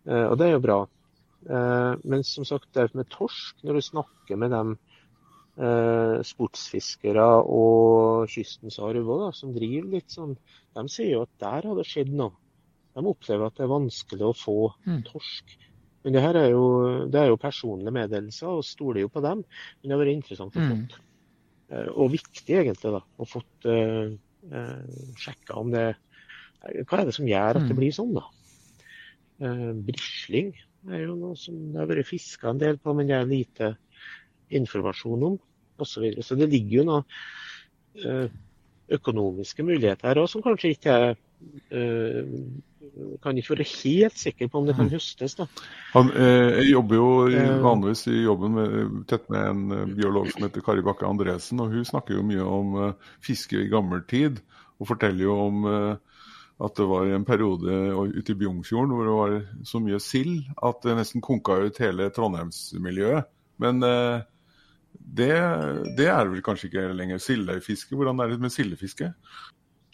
Og 0.09 0.39
det 0.41 0.47
er 0.47 0.55
jo 0.55 0.65
bra. 0.65 0.79
Men 1.49 2.23
som 2.25 2.47
sagt, 2.49 2.71
det 2.75 2.87
med 2.97 3.11
torsk, 3.13 3.59
når 3.63 3.79
du 3.79 3.85
snakker 3.85 4.41
med 4.41 4.55
dem 4.55 4.77
sportsfiskere 6.25 7.27
og 7.51 8.31
kystens 8.31 8.79
arv 8.81 9.11
som 9.37 9.53
driver 9.53 9.91
litt 9.99 10.15
sånn, 10.15 10.37
de 10.79 10.85
sier 10.89 11.17
jo 11.17 11.25
at 11.27 11.33
der 11.43 11.69
har 11.69 11.77
det 11.77 11.87
skjedd 11.89 12.15
noe. 12.17 12.33
De 12.99 13.07
opplever 13.07 13.47
at 13.47 13.59
det 13.59 13.67
er 13.67 13.71
vanskelig 13.71 14.27
å 14.27 14.37
få 14.37 14.57
mm. 14.87 15.03
torsk. 15.07 15.59
Men 16.03 16.15
det 16.15 16.23
her 16.25 16.39
er 16.41 16.49
jo, 16.51 16.65
det 17.11 17.21
er 17.21 17.29
jo 17.31 17.41
personlige 17.41 17.95
meddelelser, 17.95 18.49
og 18.49 18.67
stoler 18.67 19.03
jo 19.05 19.11
på 19.13 19.23
dem. 19.25 19.45
Men 19.45 19.91
det 19.91 19.95
har 19.95 20.03
vært 20.03 20.15
interessant 20.17 20.57
å 20.57 20.65
få. 20.65 20.79
Mm. 20.79 21.89
Og 22.01 22.13
viktig, 22.15 22.55
egentlig, 22.63 22.93
da, 22.95 23.03
å 23.05 23.29
få 23.29 23.43
uh, 23.69 24.15
uh, 24.55 25.03
sjekka 25.21 25.59
om 25.61 25.73
det 25.75 25.89
hva 26.59 26.99
er 26.99 27.07
det 27.07 27.15
som 27.15 27.29
gjør 27.29 27.61
at 27.61 27.69
det 27.69 27.75
mm. 27.77 27.79
blir 27.79 27.93
sånn, 27.95 28.17
da? 28.17 28.25
Eh, 29.39 29.71
brisling 29.87 30.53
er 30.89 31.05
jo 31.05 31.15
noe 31.19 31.37
som 31.39 31.59
det 31.73 31.81
har 31.83 31.91
vært 31.91 32.09
fiska 32.09 32.51
en 32.51 32.63
del 32.63 32.79
på, 32.83 32.95
men 32.97 33.11
det 33.11 33.17
er 33.19 33.29
lite 33.29 33.73
informasjon 34.59 35.27
om 35.33 35.39
osv. 35.79 35.93
Så, 35.93 36.03
videre. 36.03 36.27
så 36.27 36.39
det 36.39 36.49
ligger 36.51 36.81
jo 36.81 36.87
noen 36.89 37.05
eh, 38.03 38.39
økonomiske 38.99 39.67
muligheter 39.67 40.11
her 40.11 40.23
òg, 40.23 40.31
som 40.33 40.43
kanskje 40.43 40.73
ikke 40.75 40.97
er 40.97 41.13
eh, 41.71 42.33
kan 43.23 43.39
ikke 43.39 43.55
være 43.55 43.67
helt 43.69 44.19
sikker 44.19 44.51
på 44.51 44.61
om 44.61 44.67
det 44.67 44.75
kan 44.77 44.89
mm. 44.89 44.93
høstes. 44.97 45.35
da. 45.39 45.47
Han 45.95 46.11
eh, 46.11 46.61
jobber 46.71 46.99
jo 46.99 47.11
eh. 47.31 47.51
vanligvis 47.63 48.07
i 48.11 48.23
jobben 48.25 48.57
med, 48.57 48.97
tett 49.11 49.29
med 49.33 49.51
en 49.53 49.77
eh, 49.77 49.87
biolog 49.99 50.31
som 50.33 50.47
heter 50.47 50.65
Kari 50.67 50.85
Bakke 50.87 51.07
Andresen. 51.07 51.61
og 51.63 51.75
Hun 51.75 51.87
snakker 51.87 52.19
jo 52.19 52.27
mye 52.27 52.45
om 52.45 52.77
uh, 52.79 53.13
fiske 53.25 53.59
i 53.61 53.71
gammel 53.71 54.03
tid, 54.09 54.43
og 54.79 54.91
forteller 54.91 55.29
jo 55.29 55.39
om 55.47 55.69
uh, 55.69 56.08
at 56.59 56.75
det 56.75 56.87
var 56.91 57.07
en 57.07 57.27
periode 57.27 57.75
ute 58.17 58.35
i 58.35 58.39
Bjungfjorden 58.39 58.95
hvor 58.95 59.07
det 59.07 59.15
var 59.15 59.35
så 59.69 59.79
mye 59.83 60.01
sild 60.03 60.49
at 60.67 60.81
det 60.83 60.97
nesten 60.99 61.23
konka 61.23 61.55
ut 61.69 61.79
hele 61.79 62.09
Trondheimsmiljøet. 62.15 63.29
Men 63.63 63.83
eh, 63.87 64.25
det, 64.99 65.31
det, 65.99 66.09
er 66.11 66.27
vel 66.27 66.43
kanskje 66.43 66.71
ikke 66.71 66.89
lenger 66.99 67.23
sildefiske? 67.23 67.95
Hvordan 67.95 68.19
er 68.23 68.33
det 68.33 68.41
med 68.43 68.55
sildefiske? 68.55 69.13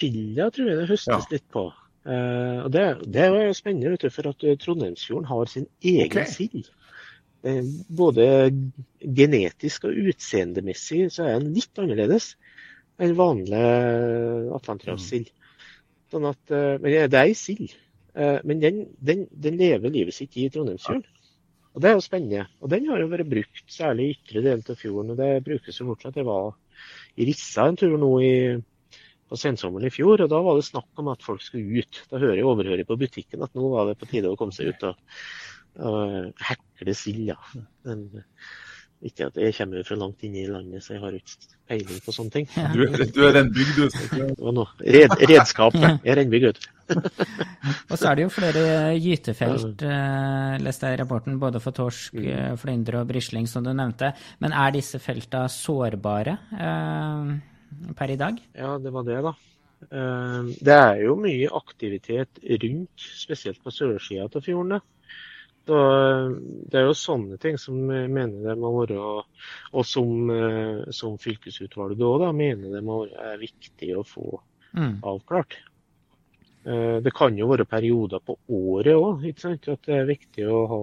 Silda 0.01 0.49
tror 0.55 0.71
jeg 0.71 0.81
det 0.81 0.89
høstes 0.89 1.29
ja. 1.29 1.35
litt 1.37 1.47
på. 1.53 1.69
Uh, 2.05 2.65
og 2.67 2.73
det, 2.73 2.83
det, 3.09 3.23
er 3.25 3.47
jo 3.47 3.57
spennende, 3.57 3.95
vet 3.95 4.05
du, 4.05 4.13
for 4.13 4.29
at 4.29 4.43
Trondheimsfjorden 4.61 5.29
har 5.29 5.53
sin 5.53 5.69
egen 5.85 6.11
okay. 6.11 6.27
sild. 6.29 6.73
Uh, 7.45 7.63
både 7.93 8.27
genetisk 9.05 9.87
og 9.89 10.01
utseendemessig 10.11 11.07
så 11.13 11.29
er 11.29 11.39
den 11.39 11.55
litt 11.57 11.81
annerledes 11.81 12.35
enn 13.01 13.17
vanlig 13.19 13.65
atlanterhavssild. 14.55 15.29
Mm. 15.29 15.44
Sånn 16.15 16.31
at, 16.31 16.43
eh, 16.55 16.77
men 16.79 16.95
det 17.11 17.19
er 17.19 17.27
ei 17.27 17.35
sild. 17.39 17.75
Eh, 18.15 18.39
men 18.47 18.61
den, 18.63 18.85
den, 19.03 19.25
den, 19.35 19.59
lever 19.59 19.91
livet 19.91 20.15
sitt 20.15 20.37
i 20.39 20.47
Trondheimsfjorden. 20.53 21.07
Og 21.75 21.83
Det 21.83 21.91
er 21.91 21.97
jo 21.97 22.05
spennende. 22.05 22.45
Og 22.63 22.71
den 22.71 22.87
har 22.87 23.03
jo 23.03 23.09
vært 23.11 23.31
brukt, 23.33 23.65
særlig 23.73 24.05
i 24.07 24.13
ytre 24.15 24.45
del 24.45 24.63
av 24.63 24.79
fjorden. 24.79 25.11
og 25.11 25.19
Det 25.19 25.31
brukes 25.49 25.81
jo 25.81 25.89
fortsatt. 25.89 26.21
Jeg 26.21 26.29
var 26.29 26.53
i 27.19 27.27
Rissa 27.27 27.67
en 27.67 27.79
tur 27.81 27.97
nå 27.99 28.11
i, 28.23 28.37
på 29.31 29.39
sensommeren 29.41 29.89
i 29.89 29.95
fjor, 29.95 30.23
og 30.23 30.31
da 30.31 30.39
var 30.47 30.61
det 30.61 30.69
snakk 30.69 31.03
om 31.03 31.11
at 31.11 31.27
folk 31.27 31.43
skulle 31.43 31.83
ut. 31.83 32.05
Da 32.13 32.23
hører 32.23 32.39
jeg 32.39 32.47
overhører 32.47 32.87
på 32.87 32.99
butikken 33.01 33.43
at 33.43 33.59
nå 33.59 33.73
var 33.75 33.91
det 33.91 33.99
på 33.99 34.07
tide 34.13 34.31
å 34.31 34.39
komme 34.39 34.55
seg 34.55 34.71
ut 34.71 34.87
og, 34.87 35.19
og 35.83 36.47
hekle 36.47 36.95
sild. 36.95 37.27
Ja. 37.33 37.41
Ikke 39.05 39.27
at 39.29 39.37
jeg 39.37 39.53
kommer 39.57 39.85
fra 39.85 39.97
langt 40.01 40.23
inn 40.25 40.37
i 40.39 40.47
landet, 40.49 40.85
så 40.85 40.95
jeg 40.95 41.03
har 41.03 41.17
ikke 41.17 41.51
peiling 41.69 42.01
på 42.05 42.13
sånne 42.15 42.33
ting. 42.33 42.47
Ja. 42.57 42.71
Du, 42.73 42.85
du, 42.87 43.21
er 43.27 43.35
rennbygd, 43.37 43.77
du. 43.77 44.63
Red, 44.81 45.17
redskap. 45.29 45.77
Jeg 45.77 45.99
er 46.05 46.21
rennbygd, 46.21 46.63
Og 47.91 47.97
så 47.97 48.11
er 48.11 48.19
det 48.19 48.27
jo 48.27 48.33
flere 48.33 48.93
gytefelt, 49.01 49.85
eh, 49.89 50.57
leste 50.61 50.91
jeg 50.91 50.99
i 50.99 51.01
rapporten, 51.01 51.39
både 51.41 51.61
for 51.65 51.77
torsk, 51.77 52.17
mm. 52.17 52.29
Eh, 52.35 52.53
flyndre 52.61 53.01
og 53.01 53.09
brisling, 53.09 53.49
som 53.49 53.65
du 53.65 53.73
nevnte. 53.73 54.13
Men 54.45 54.53
er 54.53 54.75
disse 54.77 55.01
felta 55.01 55.47
sårbare 55.53 56.37
eh, 56.53 57.35
per 57.97 58.13
i 58.13 58.19
dag? 58.21 58.41
Ja, 58.53 58.77
det 58.81 58.93
var 58.93 59.09
det, 59.09 59.21
da. 59.25 59.35
Eh, 59.91 60.51
det 60.65 60.77
er 60.77 61.05
jo 61.05 61.17
mye 61.21 61.53
aktivitet 61.57 62.41
rundt, 62.65 63.09
spesielt 63.25 63.63
på 63.65 63.73
sørsida 63.75 64.29
av 64.29 64.45
fjordene. 64.45 64.81
Så 65.65 65.77
det 66.69 66.77
er 66.77 66.91
jo 66.91 66.97
sånne 66.99 67.39
ting 67.41 67.57
som 67.61 67.79
mener 67.89 68.35
det 68.45 68.57
må 68.61 68.73
være, 68.83 68.99
og 69.73 69.87
som, 69.89 70.31
eh, 70.33 70.83
som 70.93 71.17
fylkesutvalget 71.21 72.05
òg 72.05 72.27
mener 72.37 72.75
det 72.75 72.83
må 72.85 73.07
være 73.07 73.39
viktig 73.41 73.95
å 73.97 74.05
få 74.05 74.27
mm. 74.77 74.99
avklart. 75.09 75.57
Eh, 76.69 76.99
det 77.05 77.15
kan 77.17 77.37
jo 77.41 77.49
være 77.49 77.69
perioder 77.69 78.21
på 78.25 78.37
året 78.59 78.93
òg, 78.93 79.25
at 79.25 79.89
det 79.89 79.97
er 79.97 80.11
viktig 80.11 80.45
å 80.49 80.61
ha 80.69 80.83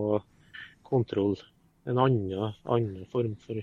kontroll. 0.90 1.38
En 1.86 2.02
annen, 2.02 2.58
annen 2.66 3.06
form 3.14 3.38
for 3.42 3.62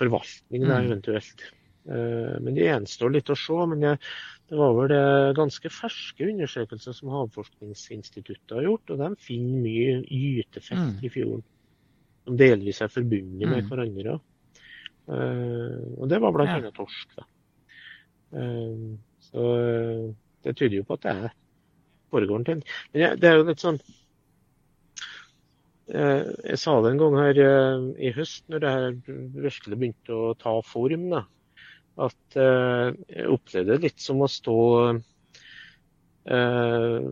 forvaltning 0.00 0.64
da, 0.64 0.80
mm. 0.80 0.88
eventuelt. 0.88 1.46
Eh, 1.88 2.34
men 2.40 2.56
det 2.56 2.66
gjenstår 2.66 3.14
litt 3.14 3.32
å 3.32 3.38
se. 3.38 3.58
men 3.70 3.84
jeg 3.84 4.00
det 4.46 4.58
var 4.58 4.74
vel 4.76 4.92
det 4.92 5.34
ganske 5.34 5.70
ferske 5.74 6.28
undersøkelser 6.30 6.94
som 6.94 7.10
Havforskningsinstituttet 7.10 8.54
har 8.54 8.68
gjort, 8.68 8.92
og 8.94 9.00
de 9.02 9.08
finner 9.18 9.64
mye 9.64 9.96
gytefelt 10.06 11.00
mm. 11.00 11.02
i 11.02 11.10
fjorden. 11.10 11.42
Som 12.26 12.38
delvis 12.38 12.82
er 12.82 12.92
forbundet 12.92 13.42
med 13.42 13.64
mm. 13.64 13.70
hverandre. 13.72 14.14
Uh, 15.06 15.98
og 15.98 16.06
det 16.10 16.22
var 16.22 16.34
bl.a. 16.34 16.46
Ja. 16.62 16.70
torsk. 16.74 17.18
da. 17.18 17.26
Uh, 18.36 18.94
så 19.26 19.50
uh, 19.58 20.08
det 20.46 20.54
tyder 20.54 20.80
jo 20.80 20.86
på 20.86 20.94
at 20.98 21.06
det 21.06 21.18
er 21.26 21.36
foregår 22.14 22.38
en 22.38 22.50
ting. 22.52 22.64
Men 22.94 23.18
det 23.18 23.28
er 23.30 23.40
jo 23.40 23.46
litt 23.48 23.62
sånn 23.62 23.80
Jeg 25.86 26.58
sa 26.58 26.72
det 26.82 26.90
en 26.90 26.98
gang 26.98 27.14
her 27.14 27.38
i 28.02 28.10
høst, 28.14 28.42
når 28.50 28.62
det 28.62 28.70
her 28.74 28.86
virkelig 29.42 29.76
begynte 29.78 30.14
å 30.14 30.32
ta 30.38 30.54
form. 30.66 31.10
da 31.12 31.20
at 31.96 32.36
eh, 32.36 32.88
jeg 33.08 33.28
opplevde 33.32 33.76
det 33.76 33.88
litt 33.88 34.02
som 34.02 34.20
å 34.20 34.28
stå 34.28 34.56
eh, 36.28 37.06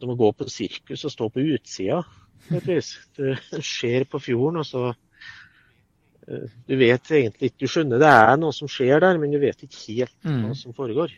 Som 0.00 0.12
å 0.12 0.18
gå 0.20 0.32
på 0.36 0.48
sirkus 0.52 1.06
og 1.08 1.14
stå 1.14 1.28
på 1.32 1.44
utsida. 1.56 2.02
Du 2.50 3.60
ser 3.62 4.06
på 4.10 4.20
fjorden, 4.20 4.60
og 4.60 4.68
så 4.68 4.84
eh, 4.90 6.46
Du 6.68 6.76
vet 6.80 7.12
egentlig 7.16 7.52
ikke 7.52 7.64
Du 7.64 7.72
skjønner 7.72 8.02
det 8.02 8.12
er 8.12 8.36
noe 8.40 8.56
som 8.56 8.68
skjer 8.70 9.00
der, 9.06 9.20
men 9.22 9.32
du 9.32 9.40
vet 9.42 9.64
ikke 9.64 9.84
helt 9.88 10.16
hva 10.24 10.52
mm. 10.52 10.60
som 10.60 10.76
foregår. 10.76 11.16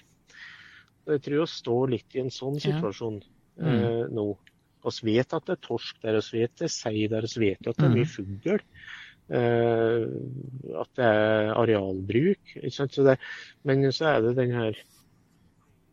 Jeg 1.11 1.23
tror 1.25 1.43
å 1.43 1.51
står 1.51 1.95
litt 1.97 2.15
i 2.15 2.23
en 2.23 2.31
sånn 2.31 2.61
situasjon 2.63 3.19
ja. 3.19 3.29
mm. 3.59 3.79
eh, 3.83 4.03
nå. 4.15 4.31
Vi 4.83 5.15
vet 5.15 5.35
at 5.35 5.47
det 5.47 5.57
er 5.57 5.63
torsk 5.63 5.99
der, 6.03 6.19
vi 6.33 6.43
vet 6.43 6.55
det 6.59 6.67
er 6.67 6.75
sei 6.75 7.07
der, 7.11 7.27
vi 7.27 7.51
vet 7.51 7.67
at 7.71 7.79
det 7.79 7.87
er 7.87 7.95
mye 7.95 8.07
mm. 8.07 8.13
fugl. 8.15 8.63
Eh, 9.33 10.03
at 10.77 10.91
det 10.99 11.07
er 11.09 11.53
arealbruk. 11.57 12.57
Så 12.69 12.89
det, 13.07 13.17
men 13.65 13.87
så 13.95 14.11
er 14.11 14.27
det 14.27 14.41
den 14.41 14.57
her 14.57 14.81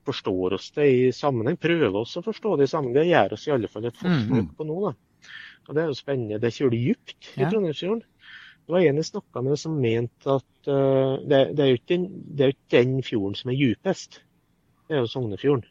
Forstår 0.09 0.55
oss 0.55 0.71
det 0.73 0.85
i 0.89 1.01
sammenheng? 1.13 1.57
Prøver 1.59 1.93
oss 1.99 2.15
å 2.17 2.23
forstå 2.25 2.55
det 2.57 2.65
i 2.65 2.69
sammenheng. 2.71 2.95
Det 2.95 3.11
gjør 3.11 3.35
oss 3.35 3.43
i 3.45 3.51
alle 3.53 3.69
fall 3.69 3.83
et 3.85 3.97
forsøk 3.99 4.31
mm. 4.31 4.47
på 4.57 4.65
noe. 4.65 4.89
Da. 4.89 5.27
Og 5.67 5.75
Det 5.75 5.81
er 5.83 5.91
jo 5.91 5.97
spennende. 5.99 6.39
Det 6.41 6.49
er 6.49 6.55
kjølig 6.55 6.79
dypt 6.87 7.27
i 7.35 7.43
ja. 7.43 7.49
Trondheimsfjorden. 7.51 8.01
Det 8.63 8.73
var 8.73 8.85
en 8.87 9.01
jeg 9.01 9.09
snakka 9.09 9.43
med 9.45 9.59
som 9.61 9.75
mente 9.83 10.33
at 10.39 10.71
uh, 10.71 11.19
det, 11.29 11.41
det, 11.57 11.61
er 11.61 11.69
jo 11.69 11.77
ikke 11.77 11.91
den, 11.91 12.07
er 12.39 12.55
ikke 12.55 12.71
den 12.73 13.05
fjorden 13.05 13.37
som 13.37 13.51
er 13.53 13.59
djupest. 13.59 14.19
Det 14.87 14.97
er 14.97 15.03
jo 15.03 15.11
Sognefjorden. 15.11 15.67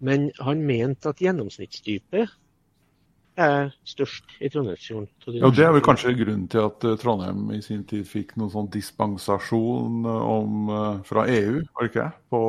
Men 0.00 0.30
han 0.40 0.64
mente 0.68 1.12
at 1.12 1.20
gjennomsnittsdypet 1.20 2.32
er 3.40 3.70
størst 3.88 4.34
i 4.40 4.48
Trondheimsfjorden. 4.52 5.08
Ja, 5.38 5.50
Det 5.50 5.64
er 5.64 5.72
vel 5.72 5.84
kanskje 5.84 6.14
grunnen 6.16 6.48
til 6.52 6.66
at 6.66 6.84
eh, 6.84 6.96
Trondheim 7.00 7.50
i 7.54 7.62
sin 7.64 7.84
tid 7.88 8.04
fikk 8.08 8.36
noen 8.36 8.52
sånn 8.52 8.70
dispensasjon 8.72 10.04
eh, 10.04 10.24
om, 10.36 10.68
eh, 10.68 11.00
fra 11.08 11.26
EU, 11.30 11.62
var 11.72 11.86
det 11.86 11.90
ikke 11.90 12.02
det? 12.02 12.22
På 12.32 12.42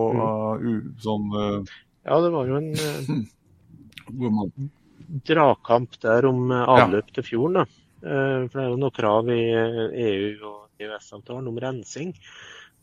mm. 0.59 0.81
sånn 1.03 1.29
uh... 1.31 1.75
Ja, 2.03 2.19
det 2.19 2.33
var 2.33 2.49
jo 2.49 2.59
en 2.59 2.71
uh, 2.75 4.41
dragkamp 5.29 5.95
der 6.03 6.27
om 6.27 6.51
avløp 6.51 7.07
ja. 7.07 7.15
til 7.19 7.29
fjorden. 7.31 7.63
da. 7.63 7.79
Uh, 8.03 8.49
for 8.49 8.57
det 8.57 8.65
er 8.65 8.73
jo 8.73 8.81
noen 8.81 8.97
krav 8.97 9.31
i 9.31 9.43
EU 9.53 10.49
og 10.49 10.83
EØS-avtalen 10.83 11.47
om 11.47 11.61
rensing. 11.63 12.11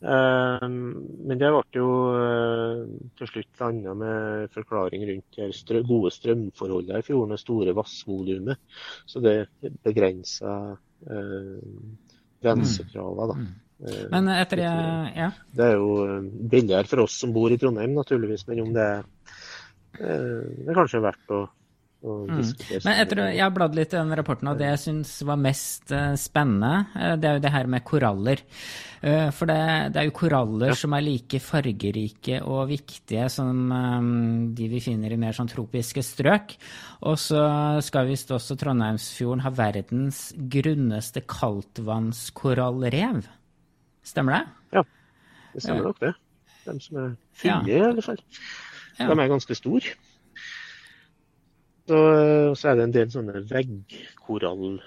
Ehm, 0.01 0.77
men 1.27 1.37
det 1.37 1.49
ble 1.53 1.61
jo 1.77 1.89
eh, 2.17 2.79
til 3.19 3.29
slutt 3.29 3.59
landa 3.61 3.93
med 3.97 4.53
forklaring 4.55 5.05
rundt 5.09 5.41
de 5.69 5.81
gode 5.85 6.11
strømforholdene 6.15 7.03
i 7.03 7.05
fjorden 7.05 7.37
og 7.37 7.41
store 7.41 7.75
vassvolumet. 7.77 8.57
Så 9.05 9.21
det 9.21 9.35
begrensa 9.85 10.55
grensekravene, 12.41 13.27
da. 13.29 13.37
Mm. 13.37 13.51
Eh, 13.85 14.03
men 14.13 14.33
etter 14.33 14.63
det, 14.63 14.73
ja. 15.17 15.29
Det 15.53 15.69
er 15.69 15.77
jo 15.77 15.93
eh, 16.07 16.29
billigere 16.55 16.89
for 16.89 17.05
oss 17.05 17.21
som 17.21 17.33
bor 17.35 17.53
i 17.53 17.59
Trondheim, 17.61 17.93
naturligvis. 17.97 18.47
Men 18.49 18.65
om 18.65 18.73
det, 18.75 18.89
det 19.99 20.69
er 20.69 20.77
kanskje 20.77 21.05
verdt 21.05 21.35
å 21.37 21.45
Mm. 22.01 22.39
Men 22.81 22.95
etter, 22.97 23.19
jeg 23.29 23.43
har 23.43 23.51
bladd 23.53 23.75
litt 23.77 23.91
i 23.93 23.99
den 23.99 24.15
rapporten, 24.17 24.47
og 24.49 24.57
det 24.57 24.71
jeg 24.71 24.79
syns 24.81 25.11
var 25.27 25.37
mest 25.37 25.91
uh, 25.93 26.15
spennende, 26.17 26.87
uh, 26.95 27.13
det 27.21 27.27
er 27.29 27.35
jo 27.37 27.43
det 27.43 27.51
her 27.53 27.67
med 27.69 27.85
koraller. 27.85 28.41
Uh, 29.03 29.29
for 29.35 29.45
det, 29.49 29.57
det, 29.93 30.01
er 30.01 30.07
jo 30.09 30.15
koraller 30.17 30.73
ja. 30.73 30.77
som 30.81 30.95
er 30.97 31.05
like 31.05 31.41
fargerike 31.45 32.39
og 32.41 32.71
viktige 32.71 33.27
som 33.33 33.69
de 34.57 34.69
vi 34.71 34.79
finner 34.81 35.13
i 35.13 35.19
mer 35.21 35.37
sånn 35.37 35.51
tropiske 35.51 36.01
strøk. 36.05 36.55
Og 37.05 37.15
så 37.21 37.43
skal 37.85 38.09
visst 38.09 38.33
også 38.33 38.57
Trondheimsfjorden 38.57 39.45
ha 39.45 39.51
verdens 39.61 40.31
grunneste 40.33 41.21
kaldtvannskorallrev. 41.29 43.29
Stemmer 44.09 44.39
det? 44.39 44.43
Ja, 44.79 44.83
det 45.53 45.67
stemmer 45.67 45.91
nok 45.91 46.01
det. 46.01 46.15
De 46.65 46.79
som 46.81 46.97
er 46.97 47.13
fine, 47.37 47.61
ja. 47.69 47.77
i 47.77 47.93
hvert 47.93 48.09
fall. 48.09 48.21
Ja. 48.97 49.05
De 49.05 49.21
er 49.21 49.29
ganske 49.29 49.53
store. 49.57 49.93
Så, 51.91 51.97
så, 52.55 52.69
er 52.69 52.77
det 52.77 52.83
en 52.85 52.93
del 52.95 53.09
sånne 53.11 53.41
veggkorall, 53.49 54.77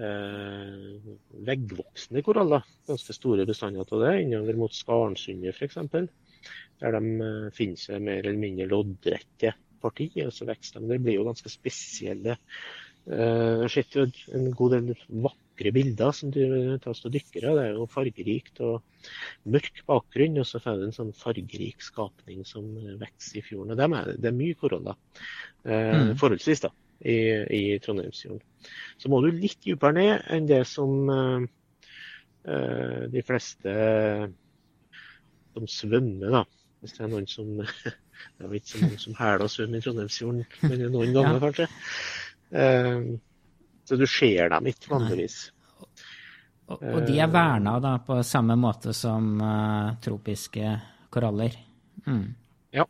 eh, 0.00 1.08
veggvoksende 1.44 2.22
koraller. 2.24 2.64
Ganske 2.88 3.16
store 3.16 3.44
bestander 3.44 3.84
av 3.84 4.00
det, 4.00 4.12
innover 4.22 4.56
mot 4.62 4.72
Skarnsundet 4.72 5.52
f.eks. 5.52 5.76
Der 6.80 6.96
de 6.96 7.02
eh, 7.26 7.50
finner 7.52 7.82
seg 7.82 8.00
mer 8.06 8.22
eller 8.22 8.40
mindre 8.40 8.70
loddrette 8.70 9.52
partier, 9.84 10.30
og 10.30 10.32
så 10.32 10.48
vokser 10.48 10.80
de. 10.80 10.94
Det 10.94 11.00
blir 11.04 11.18
jo 11.18 11.28
ganske 11.28 11.52
spesielle. 11.52 12.38
Eh, 13.12 13.66
jeg 13.66 13.74
jo 13.98 14.08
en 14.38 14.48
god 14.56 14.78
del 14.78 14.88
vakre 15.54 15.72
bilder 15.72 16.12
som 16.12 16.30
du 16.30 16.78
tas 16.82 17.00
til 17.00 17.12
dykkere. 17.12 17.54
Det 17.54 17.64
er 17.64 17.74
jo 17.74 17.86
fargerikt 17.86 18.60
og 18.60 18.82
mørk 19.44 19.84
bakgrunn, 19.86 20.38
og 20.38 20.46
så 20.46 20.58
får 20.58 20.78
du 20.78 20.86
en 20.86 20.96
sånn 20.96 21.12
fargerik 21.12 21.82
skapning 21.82 22.44
som 22.44 22.64
vokser 23.00 23.38
i 23.38 23.42
fjorden. 23.42 23.72
Og 23.72 23.76
det 23.76 23.84
er, 23.84 24.16
det 24.18 24.28
er 24.30 24.36
mye 24.36 24.54
koroller, 24.54 24.96
eh, 25.64 26.10
mm. 26.10 26.16
forholdsvis, 26.18 26.64
da, 26.64 26.72
i, 27.00 27.18
i 27.54 27.78
Trondheimsfjorden. 27.78 28.42
Så 28.98 29.08
må 29.08 29.20
du 29.22 29.30
litt 29.30 29.60
dypere 29.64 29.94
ned 29.94 30.26
enn 30.30 30.48
det 30.48 30.64
som 30.66 31.10
eh, 31.10 31.46
eh 32.44 33.04
de 33.10 33.22
fleste 33.22 33.74
som 35.54 35.68
svømmer, 35.70 36.30
da. 36.30 36.44
Hvis 36.82 36.98
det 36.98 37.04
er 37.04 37.12
noen 37.12 37.28
som 37.30 37.54
Det 38.34 38.44
er 38.44 38.48
vel 38.48 38.60
ikke 38.60 38.70
så 38.70 38.78
mange 38.80 38.98
som 39.02 39.14
hæler 39.18 39.42
og 39.42 39.50
svømmer 39.50 39.80
i 39.80 39.84
Trondheimsfjorden, 39.84 40.44
men 40.62 40.82
noen 40.86 41.12
ganger, 41.12 41.34
ja. 41.34 41.40
kanskje. 41.42 41.66
Eh, 42.54 43.08
så 43.84 43.96
du 44.00 44.06
ser 44.08 44.48
dem 44.52 44.70
ikke 44.70 44.92
vanligvis. 44.94 45.38
Og, 46.64 46.80
og, 46.80 47.00
de 47.04 47.18
er 47.20 47.28
verna 47.28 47.76
da 47.82 47.98
på 48.00 48.16
samme 48.24 48.56
måte 48.56 48.94
som 48.96 49.34
uh, 49.40 49.96
tropiske 50.00 50.70
koraller? 51.12 51.58
Mm. 52.06 52.26
Ja. 52.72 52.86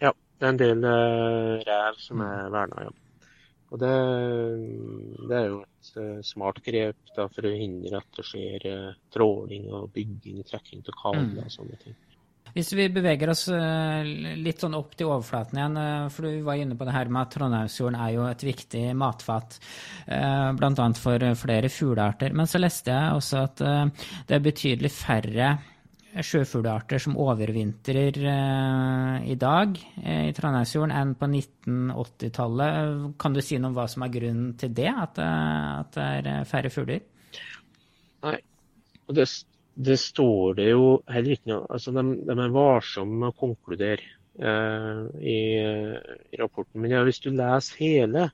ja. 0.00 0.12
Det 0.38 0.48
er 0.48 0.54
en 0.54 0.60
del 0.62 0.86
uh, 0.86 1.60
rev 1.66 2.00
som 2.00 2.24
er 2.24 2.48
verna, 2.54 2.86
ja. 2.88 2.94
Og 3.72 3.80
det, 3.80 3.92
det, 5.28 5.36
er 5.36 5.46
jo 5.48 5.60
et 5.64 5.92
uh, 5.96 6.24
smart 6.24 6.60
grep 6.64 7.12
da, 7.16 7.28
for 7.32 7.48
å 7.48 7.52
hindre 7.56 8.00
at 8.00 8.18
det 8.18 8.24
skjer 8.28 8.66
tråling 9.12 9.68
og 9.72 9.92
bygging, 9.92 10.40
trekking 10.48 10.84
av 10.84 10.96
kabler 11.04 11.42
mm. 11.42 11.44
og 11.46 11.54
sånne 11.54 11.78
ting. 11.84 11.96
Hvis 12.52 12.74
vi 12.76 12.84
beveger 12.92 13.30
oss 13.32 13.46
eh, 13.48 14.04
litt 14.44 14.60
sånn 14.60 14.76
opp 14.76 14.92
til 14.96 15.08
overflaten 15.08 15.56
igjen, 15.56 15.76
eh, 15.80 16.08
for 16.12 16.28
du 16.28 16.44
var 16.44 16.60
inne 16.60 16.76
på 16.76 16.84
det 16.84 16.92
her 16.92 17.08
med 17.08 17.24
at 17.24 17.34
Trondheimsfjorden 17.38 17.96
er 17.96 18.10
jo 18.12 18.26
et 18.28 18.44
viktig 18.44 18.82
matfat, 18.98 19.56
eh, 20.04 20.48
bl.a. 20.58 20.88
for 21.00 21.24
flere 21.40 21.70
fuglearter. 21.72 22.34
Men 22.36 22.50
så 22.50 22.60
leste 22.60 22.92
jeg 22.92 23.16
også 23.16 23.44
at 23.46 23.62
det 24.28 24.36
er 24.36 24.44
betydelig 24.44 24.92
færre 24.92 25.52
sjøfuglearter 26.12 27.00
som 27.00 27.16
overvintrer 27.16 28.18
i 28.20 29.36
dag 29.40 29.78
i 29.80 30.34
Trondheimsfjorden 30.36 30.92
enn 30.92 31.14
på 31.16 31.28
1980-tallet. 31.30 33.06
Kan 33.22 33.32
du 33.32 33.40
si 33.40 33.56
noe 33.56 33.72
om 33.72 33.78
hva 33.78 33.86
som 33.88 34.04
er 34.04 34.12
grunnen 34.12 34.50
til 34.60 34.74
det, 34.76 34.90
at, 34.92 35.16
det 35.96 36.34
er 36.34 36.44
færre 36.50 36.72
fugler? 36.74 37.00
Nei, 38.28 38.36
og 39.08 39.16
det 39.16 39.24
det 39.74 39.96
står 40.00 40.58
det 40.58 40.66
jo 40.72 40.88
heller 41.08 41.36
ikke 41.36 41.50
noe 41.52 41.68
altså 41.72 41.94
De, 41.96 42.02
de 42.28 42.34
er 42.34 42.52
varsomme 42.52 43.22
med 43.22 43.32
å 43.32 43.38
konkludere 43.40 44.04
eh, 44.36 45.00
i, 45.22 45.38
i, 45.62 46.36
rapporten. 46.40 46.82
Men 46.82 46.92
ja, 46.92 47.02
hvis 47.06 47.22
du 47.24 47.30
leser 47.32 47.80
hele, 47.80 48.26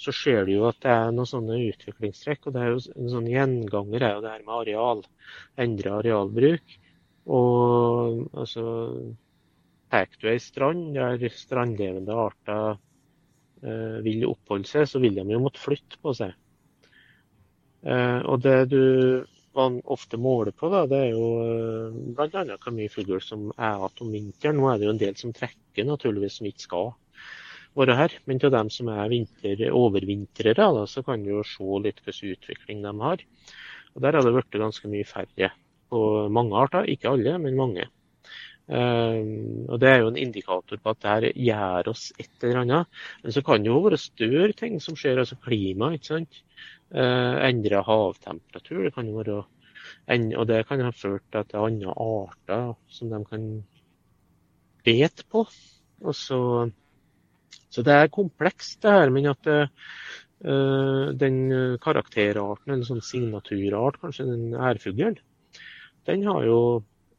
så 0.00 0.14
ser 0.16 0.48
du 0.48 0.54
jo 0.54 0.66
at 0.70 0.80
det 0.84 0.94
er 0.94 1.12
noen 1.12 1.28
sånne 1.28 1.60
utviklingstrekk. 1.68 2.48
og 2.48 2.56
det 2.56 2.64
er 2.64 2.72
jo 2.72 2.82
En 2.96 3.12
sånn 3.14 3.30
gjenganger 3.30 4.04
er 4.08 4.16
jo 4.16 4.24
det 4.24 4.34
her 4.34 4.44
med 4.46 4.56
areal. 4.62 5.06
Endre 5.60 5.96
arealbruk. 6.00 6.76
Og 7.28 8.28
altså 8.32 8.66
Tar 9.88 10.08
du 10.20 10.26
ei 10.28 10.36
strand 10.40 10.92
der 10.92 11.22
strandlevende 11.32 12.12
arter 12.12 12.74
eh, 13.64 14.00
vil 14.04 14.26
oppholde 14.28 14.68
seg, 14.68 14.84
så 14.88 15.00
vil 15.00 15.16
de 15.16 15.24
jo 15.32 15.40
måtte 15.40 15.62
flytte 15.62 15.96
på 16.04 16.12
seg. 16.16 16.34
Eh, 17.88 18.20
og 18.28 18.42
det 18.44 18.58
du 18.68 18.82
man 19.58 19.80
ofte 19.90 20.20
måler 20.20 20.54
på, 20.54 20.70
da, 20.72 20.84
det 20.90 21.00
er 21.08 21.10
jo 21.16 21.26
bl.a. 22.16 22.44
hvor 22.54 22.74
mye 22.74 22.92
fugl 22.92 23.18
som 23.24 23.50
er 23.56 23.76
igjen 23.76 24.04
om 24.06 24.14
vinteren. 24.14 24.60
Nå 24.60 24.70
er 24.70 24.80
det 24.80 24.88
jo 24.88 24.94
en 24.94 25.02
del 25.02 25.18
som 25.20 25.34
trekker, 25.36 25.86
naturligvis, 25.88 26.38
som 26.38 26.48
ikke 26.50 26.66
skal 26.66 26.90
være 27.78 27.96
her. 27.98 28.16
Men 28.30 28.40
til 28.42 28.54
dem 28.54 28.70
som 28.74 28.90
er 28.94 29.10
vinter, 29.12 29.66
overvintrere, 29.74 30.56
da, 30.58 30.86
så 30.90 31.04
kan 31.06 31.24
du 31.24 31.34
jo 31.36 31.44
se 31.46 31.82
litt 31.84 32.02
hvilken 32.04 32.34
utvikling 32.36 32.82
de 32.86 32.94
har. 33.02 33.24
Og 33.94 34.02
Der 34.02 34.14
har 34.14 34.24
det 34.24 34.34
blitt 34.34 34.60
ganske 34.62 34.90
mye 34.90 35.06
færre 35.08 35.52
på 35.90 36.00
mange 36.30 36.56
arter. 36.56 36.88
Ikke 36.88 37.10
alle, 37.10 37.38
men 37.42 37.56
mange. 37.58 37.88
Um, 38.68 39.64
og 39.72 39.80
Det 39.80 39.88
er 39.88 40.02
jo 40.02 40.10
en 40.10 40.20
indikator 40.20 40.76
på 40.76 40.92
at 40.92 40.98
det 41.00 41.10
her 41.10 41.26
gjør 41.32 41.88
oss 41.94 42.10
et 42.20 42.44
eller 42.44 42.62
annet. 42.62 42.98
Men 43.22 43.32
så 43.32 43.42
kan 43.42 43.64
det 43.64 43.72
jo 43.72 43.80
være 43.80 44.00
større 44.00 44.52
ting 44.52 44.76
som 44.80 44.96
skjer, 44.96 45.18
altså 45.18 45.38
klima. 45.40 45.94
ikke 45.96 46.12
sant? 46.12 46.42
Uh, 46.88 47.36
Endra 47.44 47.82
havtemperatur. 47.84 48.84
det 48.86 48.94
kan 48.94 49.08
jo 49.08 49.18
være, 49.20 49.42
Og 50.38 50.46
det 50.48 50.66
kan 50.66 50.80
ha 50.80 50.90
ført 50.90 51.22
til 51.30 51.38
at 51.38 51.48
det 51.48 51.58
er 51.58 51.66
andre 51.66 51.92
arter 51.92 52.74
som 52.88 53.10
de 53.10 53.24
kan 53.24 53.64
bete 54.84 55.24
på. 55.28 55.44
Så, 56.12 56.70
så 57.68 57.82
det 57.82 57.92
er 57.92 58.08
komplekst, 58.08 58.82
det 58.82 58.90
her. 58.90 59.10
Men 59.10 59.26
at 59.26 59.46
uh, 59.46 61.12
den 61.12 61.78
karakterarten, 61.82 62.72
en 62.72 62.84
sånn 62.86 63.02
signaturart, 63.02 64.00
kanskje 64.00 64.30
den 64.30 64.54
ærfuglen, 64.54 65.18
den 66.08 66.24
har 66.24 66.44
jo 66.46 66.60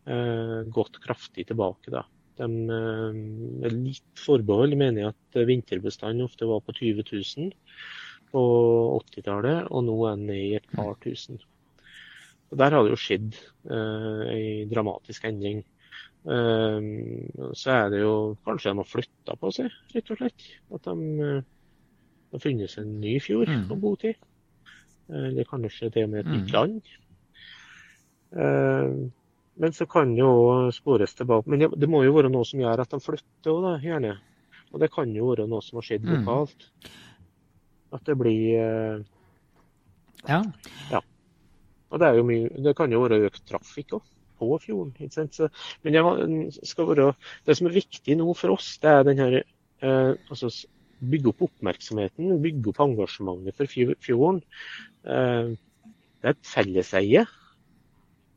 Eh, 0.09 0.61
gått 0.73 0.97
kraftig 1.03 1.47
tilbake. 1.47 1.91
da. 1.91 2.05
De, 2.39 2.45
eh, 2.45 3.13
med 3.61 3.73
litt 3.73 4.17
forbehold 4.17 4.75
mener 4.77 5.01
jeg 5.01 5.13
at 5.13 5.39
vinterbestanden 5.45 6.25
ofte 6.25 6.47
var 6.47 6.61
på 6.61 6.73
20 6.73 7.03
000 7.11 7.51
på 8.31 8.43
80-tallet, 8.99 9.67
og 9.69 9.85
nå 9.87 9.97
er 10.07 10.17
den 10.17 10.29
ned 10.29 10.43
i 10.43 10.55
et 10.59 10.71
par 10.75 10.95
tusen. 11.03 11.39
Og 12.49 12.57
Der 12.57 12.73
har 12.73 12.85
det 12.85 12.93
jo 12.93 12.99
skjedd 12.99 13.35
eh, 13.69 14.23
en 14.33 14.71
dramatisk 14.71 15.27
endring. 15.29 15.61
Eh, 16.25 16.87
så 17.53 17.75
er 17.75 17.93
det 17.93 18.01
jo 18.01 18.15
kanskje 18.45 18.73
de 18.73 18.81
har 18.81 18.89
flytta 18.89 19.37
på 19.39 19.53
seg, 19.55 19.75
rett 19.93 20.09
og 20.13 20.21
slett. 20.21 20.47
At 20.73 20.89
de 20.89 21.27
eh, 21.27 21.51
har 22.33 22.43
funnet 22.45 22.73
seg 22.73 22.87
en 22.87 22.97
ny 23.03 23.19
fjord 23.23 23.53
mm. 23.53 23.67
å 23.73 23.79
bo 23.79 23.93
til. 24.01 24.17
Eller 25.09 25.47
kanskje 25.49 25.89
og 25.89 26.01
med 26.09 26.19
et 26.21 26.33
nytt 26.33 26.49
mm. 26.49 26.55
land. 26.57 26.91
Eh, 28.37 28.89
men 29.59 29.73
så 29.75 29.85
kan 29.89 30.13
det 30.15 30.21
jo 30.21 30.69
spores 30.71 31.13
tilbake. 31.17 31.49
Men 31.49 31.67
det 31.75 31.89
må 31.91 32.03
jo 32.05 32.15
være 32.15 32.31
noe 32.31 32.47
som 32.47 32.61
gjør 32.61 32.85
at 32.85 32.93
de 32.93 33.01
flytter 33.03 33.51
òg, 33.51 33.83
gjerne. 33.83 34.15
Og 34.69 34.81
det 34.81 34.91
kan 34.93 35.11
jo 35.15 35.31
være 35.31 35.49
noe 35.49 35.65
som 35.65 35.81
har 35.81 35.87
skjedd 35.87 36.05
mm. 36.05 36.27
At 37.95 38.05
det 38.05 38.17
blir 38.19 38.59
eh, 38.59 39.05
ja. 40.27 40.43
ja. 40.91 41.01
Og 41.89 42.01
det, 42.01 42.07
er 42.07 42.19
jo 42.19 42.25
mye, 42.27 42.49
det 42.61 42.75
kan 42.77 42.91
jo 42.93 43.03
være 43.05 43.23
økt 43.29 43.45
trafikk 43.49 43.95
òg 43.97 44.09
på 44.39 44.57
fjorden. 44.63 44.91
ikke 44.99 45.15
sant? 45.15 45.35
Så, 45.35 45.49
men 45.83 45.95
det, 45.95 46.67
skal 46.67 46.89
være, 46.89 47.13
det 47.47 47.57
som 47.57 47.69
er 47.69 47.79
viktig 47.79 48.19
nå 48.19 48.33
for 48.37 48.55
oss, 48.55 48.75
det 48.83 48.91
er 48.91 49.07
den 49.07 49.23
her 49.23 49.39
eh, 49.41 50.13
altså 50.29 50.51
Bygge 50.99 51.29
opp 51.31 51.45
oppmerksomheten, 51.45 52.41
bygge 52.43 52.73
opp 52.73 52.81
engasjementet 52.83 53.55
for 53.55 53.93
fjorden. 54.03 54.41
Eh, 55.07 55.53
det 56.19 56.27
er 56.27 56.33
et 56.35 56.49
felleseie. 56.49 57.21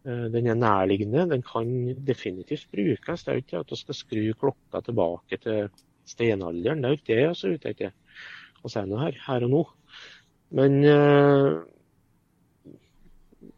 Eh, 0.06 0.26
den 0.30 0.46
er 0.46 0.60
nærliggende, 0.60 1.24
den 1.32 1.42
kan 1.42 1.72
definitivt 2.06 2.68
brukes. 2.70 3.24
Det 3.24 3.32
er 3.32 3.40
jo 3.40 3.42
ikke 3.42 3.64
at 3.64 3.74
vi 3.74 3.80
skal 3.80 3.98
skru 3.98 4.22
klokka 4.44 4.84
tilbake 4.86 5.40
til 5.42 5.72
steinalderen. 6.06 6.82
Det 6.82 6.86
er 6.86 6.94
jo 6.94 7.00
ikke 7.00 7.10
det 7.10 7.18
vi 7.18 7.26
er 7.26 7.58
ute 7.58 7.74
etter 7.74 7.98
si 8.70 8.82
noe 8.86 9.00
her, 9.02 9.18
her 9.26 9.46
og 9.46 9.50
nå. 9.52 9.62
Men 10.58 10.78
eh, 10.84 11.62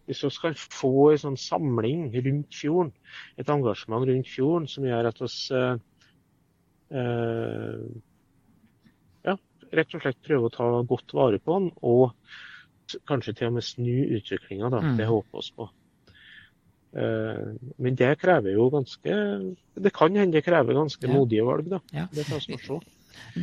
hvis 0.06 0.24
vi 0.24 0.30
skal 0.32 0.56
få 0.56 0.94
en 1.12 1.22
sånn 1.22 1.38
samling 1.40 2.08
rundt 2.14 2.56
fjorden, 2.56 2.92
et 3.40 3.50
engasjement 3.50 4.06
rundt 4.08 4.30
fjorden 4.30 4.68
som 4.70 4.86
gjør 4.86 5.10
at 5.10 5.20
vi 5.22 5.30
eh, 5.58 5.76
eh, 7.02 7.86
ja, 9.28 9.36
rett 9.80 9.96
og 9.96 10.04
slett 10.04 10.26
prøver 10.26 10.50
å 10.50 10.56
ta 10.56 10.72
godt 10.88 11.16
vare 11.16 11.40
på 11.40 11.58
den, 11.58 11.70
og 11.82 12.12
kanskje 13.08 13.36
til 13.38 13.48
og 13.48 13.56
med 13.58 13.66
snu 13.66 13.96
utviklinga. 14.18 14.68
Mm. 14.74 14.98
Det 15.00 15.08
håper 15.08 15.40
vi 15.40 15.56
på. 15.56 15.70
Eh, 16.94 17.46
men 17.82 17.96
det 17.98 18.12
krever 18.20 18.54
jo 18.54 18.68
ganske 18.70 19.14
Det 19.74 19.90
kan 19.90 20.14
hende 20.14 20.36
det 20.36 20.44
krever 20.46 20.76
ganske 20.76 21.08
ja. 21.08 21.10
modige 21.10 21.46
valg, 21.46 21.72
da. 21.72 21.80
Ja. 21.90 22.04
Det 22.12 22.28
tar 22.28 22.44
vi 22.44 22.58
se. 22.60 22.78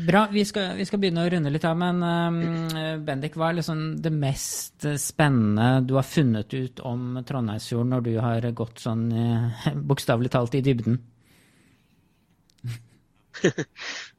Bra. 0.08 0.26
Vi 0.32 0.46
skal, 0.48 0.76
vi 0.80 0.86
skal, 0.88 1.02
begynne 1.04 1.26
å 1.26 1.30
runde 1.34 1.52
litt 1.52 1.66
av, 1.68 1.76
men 1.80 2.00
um, 2.04 3.02
Bendik, 3.06 3.36
hva 3.36 3.50
er 3.52 3.60
liksom 3.60 3.82
det 4.04 4.14
mest 4.16 4.88
spennende 5.02 5.82
du 5.84 5.98
har 5.98 6.08
funnet 6.08 6.54
ut 6.56 6.80
om 6.88 7.20
Trondheimsfjorden 7.28 7.92
når 7.96 8.06
du 8.08 8.14
har 8.24 8.48
gått 8.56 8.84
sånn 8.84 9.10
uh, 9.12 9.72
bokstavelig 9.92 10.32
talt 10.34 10.56
i 10.56 10.64
dybden? 10.66 11.02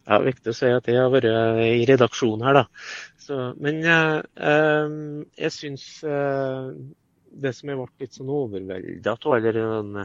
ja, 0.09 0.19
viktig 0.25 0.53
å 0.53 0.57
si 0.57 0.71
at 0.73 0.89
jeg 0.89 1.01
har 1.01 1.13
vært 1.13 1.29
i 1.65 1.87
redaksjonen 1.89 2.47
her, 2.49 2.63
da. 2.63 2.65
Så, 3.23 3.39
men 3.63 3.81
uh, 3.87 4.19
um, 4.35 5.23
jeg 5.39 5.55
syns 5.55 5.85
uh, 6.05 6.73
det 7.33 7.53
som 7.57 7.71
jeg 7.71 7.79
ble 7.79 8.03
litt 8.03 8.19
sånn 8.19 8.33
overvelda 8.33 9.15
av, 9.15 9.37
eller 9.37 9.61
uh, 9.63 10.03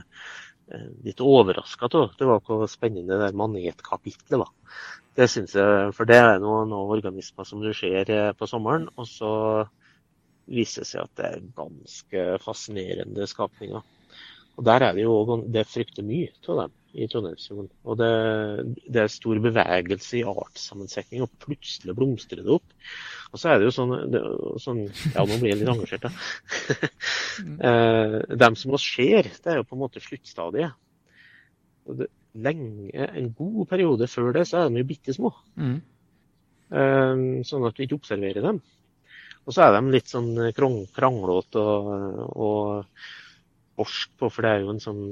litt 1.05 1.23
overraska 1.23 1.89
av, 1.89 2.13
det 2.19 2.27
var 2.29 2.43
hvor 2.45 2.67
spennende 2.71 3.15
det 3.15 3.29
der 3.29 3.39
manetkapitlet 3.39 4.39
var. 4.43 4.53
Det 5.17 5.25
syns 5.31 5.55
jeg, 5.57 5.91
for 5.97 6.09
det 6.09 6.19
er 6.21 6.41
noen, 6.43 6.69
noen 6.69 6.93
organismer 6.93 7.47
som 7.47 7.61
du 7.63 7.71
ser 7.73 8.09
eh, 8.13 8.33
på 8.37 8.49
sommeren. 8.49 8.85
Og 9.01 9.07
så 9.09 9.31
viser 10.47 10.83
det 10.83 10.89
seg 10.91 11.03
at 11.03 11.19
det 11.19 11.29
er 11.29 11.47
ganske 11.57 12.25
fascinerende 12.43 13.25
skapninger. 13.29 13.81
Og 14.57 14.65
der 14.65 14.87
er 14.87 14.95
det 14.97 15.05
jo 15.05 15.41
det 15.45 15.61
er 15.61 15.69
fryktelig 15.69 16.05
mye 16.05 16.29
av 16.49 16.61
dem 16.63 16.75
i 16.97 17.05
Trondheimsfjorden. 17.11 17.69
Og 17.85 17.97
det, 17.99 18.11
det, 18.87 19.01
er 19.03 19.11
stor 19.13 19.41
bevegelse 19.43 20.17
i 20.17 20.25
artssammensetning, 20.25 21.21
og 21.25 21.33
plutselig 21.43 21.93
blomstrer 21.97 22.41
det 22.41 22.55
opp. 22.55 22.77
Og 23.29 23.41
så 23.41 23.51
er 23.51 23.59
det 23.59 23.67
jo 23.67 23.75
sånn, 23.75 23.93
det, 24.13 24.21
sånn 24.63 24.81
Ja, 24.87 25.25
nå 25.27 25.37
blir 25.37 25.51
jeg 25.51 25.59
litt 25.61 25.73
engasjert, 25.73 26.07
da. 26.07 26.89
eh, 27.69 28.17
dem 28.45 28.57
som 28.57 28.73
oss 28.77 28.87
ser, 28.87 29.29
det 29.29 29.53
er 29.53 29.61
jo 29.61 29.67
på 29.67 29.77
en 29.77 29.83
måte 29.83 30.01
sluttstadiet. 30.01 30.77
Det, 32.01 32.09
lenge, 32.33 33.07
en 33.07 33.29
god 33.37 33.67
periode 33.69 34.07
før 34.11 34.33
det, 34.35 34.47
så 34.49 34.63
er 34.63 34.71
de 34.71 34.81
jo 34.81 34.89
bitte 34.89 35.15
små. 35.15 35.31
Mm. 35.55 35.77
Um, 36.67 37.21
sånn 37.47 37.65
at 37.67 37.77
du 37.77 37.85
ikke 37.85 37.99
observerer 37.99 38.43
dem. 38.43 38.59
Og 39.47 39.55
så 39.55 39.63
er 39.63 39.77
de 39.77 39.93
litt 39.93 40.11
sånn 40.11 40.33
kranglete 40.55 41.61
og, 41.61 41.91
og 42.35 43.79
borsk 43.79 44.17
på, 44.19 44.29
for 44.33 44.43
det 44.43 44.51
er 44.51 44.65
jo 44.65 44.73
en 44.73 44.81
sånn 44.83 45.03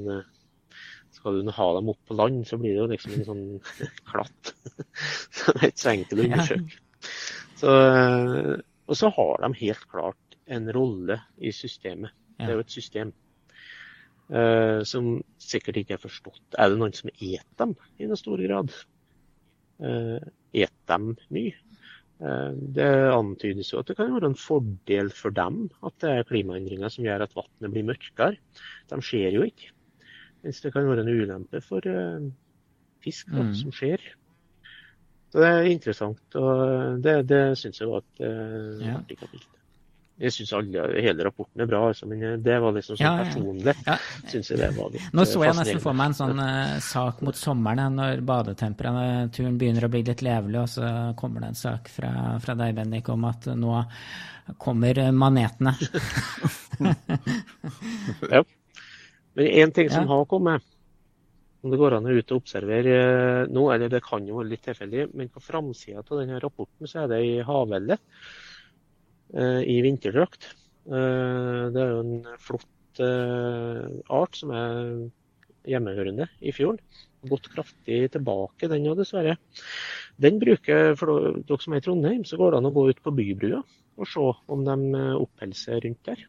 Skal 1.15 1.39
du 1.39 1.51
ha 1.55 1.67
dem 1.77 1.91
opp 1.93 2.01
på 2.09 2.17
land, 2.19 2.41
så 2.49 2.59
blir 2.59 2.75
det 2.75 2.81
jo 2.81 2.89
liksom 2.91 3.13
en 3.15 3.27
sånn 3.29 3.45
klatt. 4.11 4.51
så 5.37 5.55
det 5.55 5.61
er 5.61 5.71
ikke 5.71 5.83
så 5.85 5.93
enkelt 5.93 6.19
å 6.19 6.25
undersøke. 6.27 6.81
Så, 7.55 7.73
og 8.91 8.99
så 8.99 9.11
har 9.15 9.45
de 9.45 9.61
helt 9.61 9.87
klart 9.87 10.39
en 10.45 10.67
rolle 10.75 11.21
i 11.39 11.53
systemet. 11.55 12.11
Det 12.35 12.49
er 12.49 12.57
jo 12.57 12.65
et 12.65 12.75
system. 12.75 13.13
Uh, 14.25 14.81
som 14.89 15.19
sikkert 15.37 15.77
ikke 15.77 15.99
er 15.99 16.01
forstått. 16.01 16.55
Er 16.57 16.71
det 16.71 16.79
noen 16.79 16.95
som 16.97 17.11
et 17.13 17.45
dem 17.61 17.75
i 18.01 18.07
noe 18.09 18.17
stor 18.17 18.41
grad? 18.41 18.73
Uh, 19.77 20.17
et 20.55 20.73
dem 20.89 21.11
mye? 21.29 21.53
Uh, 22.17 22.55
det 22.73 22.89
antydes 23.11 23.69
jo 23.69 23.83
at 23.83 23.91
det 23.91 23.97
kan 23.99 24.09
være 24.15 24.31
en 24.31 24.39
fordel 24.39 25.11
for 25.13 25.35
dem 25.35 25.67
at 25.85 25.97
det 26.01 26.13
er 26.13 26.27
klimaendringer 26.31 26.89
som 26.89 27.05
gjør 27.05 27.27
at 27.27 27.37
vannet 27.37 27.75
blir 27.75 27.85
mørkere. 27.91 28.41
De 28.89 29.01
skjer 29.05 29.37
jo 29.37 29.45
ikke. 29.45 29.69
Mens 30.41 30.61
det 30.63 30.73
kan 30.73 30.89
være 30.89 31.05
en 31.05 31.13
ulempe 31.13 31.61
for 31.61 31.85
fisk 33.05 33.29
mm. 33.33 33.53
som 33.61 33.73
skjer. 33.73 34.01
Så 35.29 35.41
det 35.41 35.51
er 35.51 35.67
interessant, 35.69 36.37
og 36.37 37.01
det, 37.03 37.15
det 37.29 37.43
syns 37.59 37.81
jeg 37.81 37.89
var 37.91 38.05
et 38.05 38.21
ja. 38.85 38.95
artig 38.95 39.17
kapittel. 39.19 39.54
Jeg 40.15 40.31
syns 40.31 40.53
hele 40.55 41.25
rapporten 41.27 41.59
er 41.59 41.67
bra, 41.67 41.81
altså, 41.89 42.07
men 42.07 42.21
eh, 42.23 42.35
det 42.39 42.55
var 42.63 42.71
liksom 42.77 42.95
sånn 42.95 43.03
ja, 43.03 43.17
ja. 43.19 43.23
personlig. 43.27 43.73
Ja. 43.83 43.95
Synes 44.31 44.51
jeg 44.51 44.61
det 44.61 44.69
var 44.77 44.93
litt 44.93 45.15
Nå 45.17 45.25
så 45.27 45.41
jeg 45.43 45.57
nesten 45.57 45.81
for 45.83 45.97
meg 45.99 46.13
en 46.13 46.15
sånn 46.15 46.39
uh, 46.39 46.77
sak 46.83 47.19
mot 47.27 47.35
sommeren, 47.35 47.97
når 47.99 48.21
badetemperaturen 48.29 49.57
begynner 49.59 49.87
å 49.87 49.89
bli 49.91 50.05
litt 50.07 50.23
levelig, 50.23 50.61
og 50.61 50.71
så 50.71 50.91
kommer 51.19 51.43
det 51.43 51.49
en 51.51 51.59
sak 51.59 51.91
fra, 51.91 52.13
fra 52.45 52.55
deg, 52.61 52.77
Bendik, 52.79 53.11
om 53.11 53.27
at 53.27 53.49
nå 53.59 53.81
kommer 54.61 55.03
manetene. 55.11 55.75
ja. 58.37 58.45
Men 59.35 59.51
én 59.65 59.75
ting 59.75 59.91
som 59.91 60.07
har 60.07 60.25
kommet, 60.31 60.63
om 61.65 61.73
det 61.73 61.81
går 61.81 61.97
an 61.97 62.07
å 62.07 62.15
ut 62.15 62.31
og 62.31 62.39
observere 62.39 62.95
eh, 62.95 63.43
nå, 63.51 63.67
eller 63.73 63.91
det 63.91 64.05
kan 64.05 64.23
jo 64.23 64.39
være 64.39 64.53
litt 64.53 64.63
tilfeldig, 64.63 65.09
men 65.17 65.33
på 65.33 65.43
framsida 65.43 66.05
av 66.05 66.19
denne 66.21 66.39
rapporten 66.39 66.87
så 66.87 67.03
er 67.03 67.11
det 67.11 67.23
ei 67.25 67.39
havelle 67.43 67.99
Eh, 67.99 68.44
i 69.33 69.81
vinterdrakt. 69.81 70.51
Eh, 70.85 71.61
det 71.73 71.81
er 71.81 71.93
jo 71.95 72.01
en 72.03 72.25
flott 72.41 73.01
eh, 73.01 73.85
art 74.13 74.37
som 74.37 74.51
er 74.53 74.81
hjemmehørende 75.65 76.27
i 76.45 76.53
fjorden. 76.53 76.81
Gått 77.25 77.49
kraftig 77.55 78.03
tilbake, 78.13 78.69
den 78.69 78.85
òg, 78.91 78.99
dessverre. 78.99 79.39
Den 80.21 80.37
bruker, 80.41 80.93
For 80.99 81.41
dere 81.41 81.63
som 81.63 81.73
er 81.73 81.81
i 81.81 81.85
Trondheim, 81.87 82.21
så 82.27 82.37
går 82.37 82.53
det 82.53 82.61
an 82.61 82.69
å 82.69 82.75
gå 82.75 82.85
ut 82.91 83.01
på 83.01 83.15
bybrua 83.17 83.63
og 83.95 84.09
se 84.11 84.27
om 84.51 84.65
de 84.67 85.01
oppholder 85.15 85.57
seg 85.57 85.85
rundt 85.85 86.05
der 86.05 86.25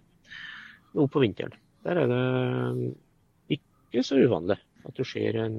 nå 0.96 1.04
på 1.10 1.20
vinteren. 1.20 1.52
Der 1.84 1.98
er 2.00 2.08
det 2.08 3.58
ikke 3.58 4.04
så 4.06 4.20
uvanlig 4.22 4.56
at 4.86 4.96
du 4.96 5.02
ser 5.04 5.36
en, 5.42 5.56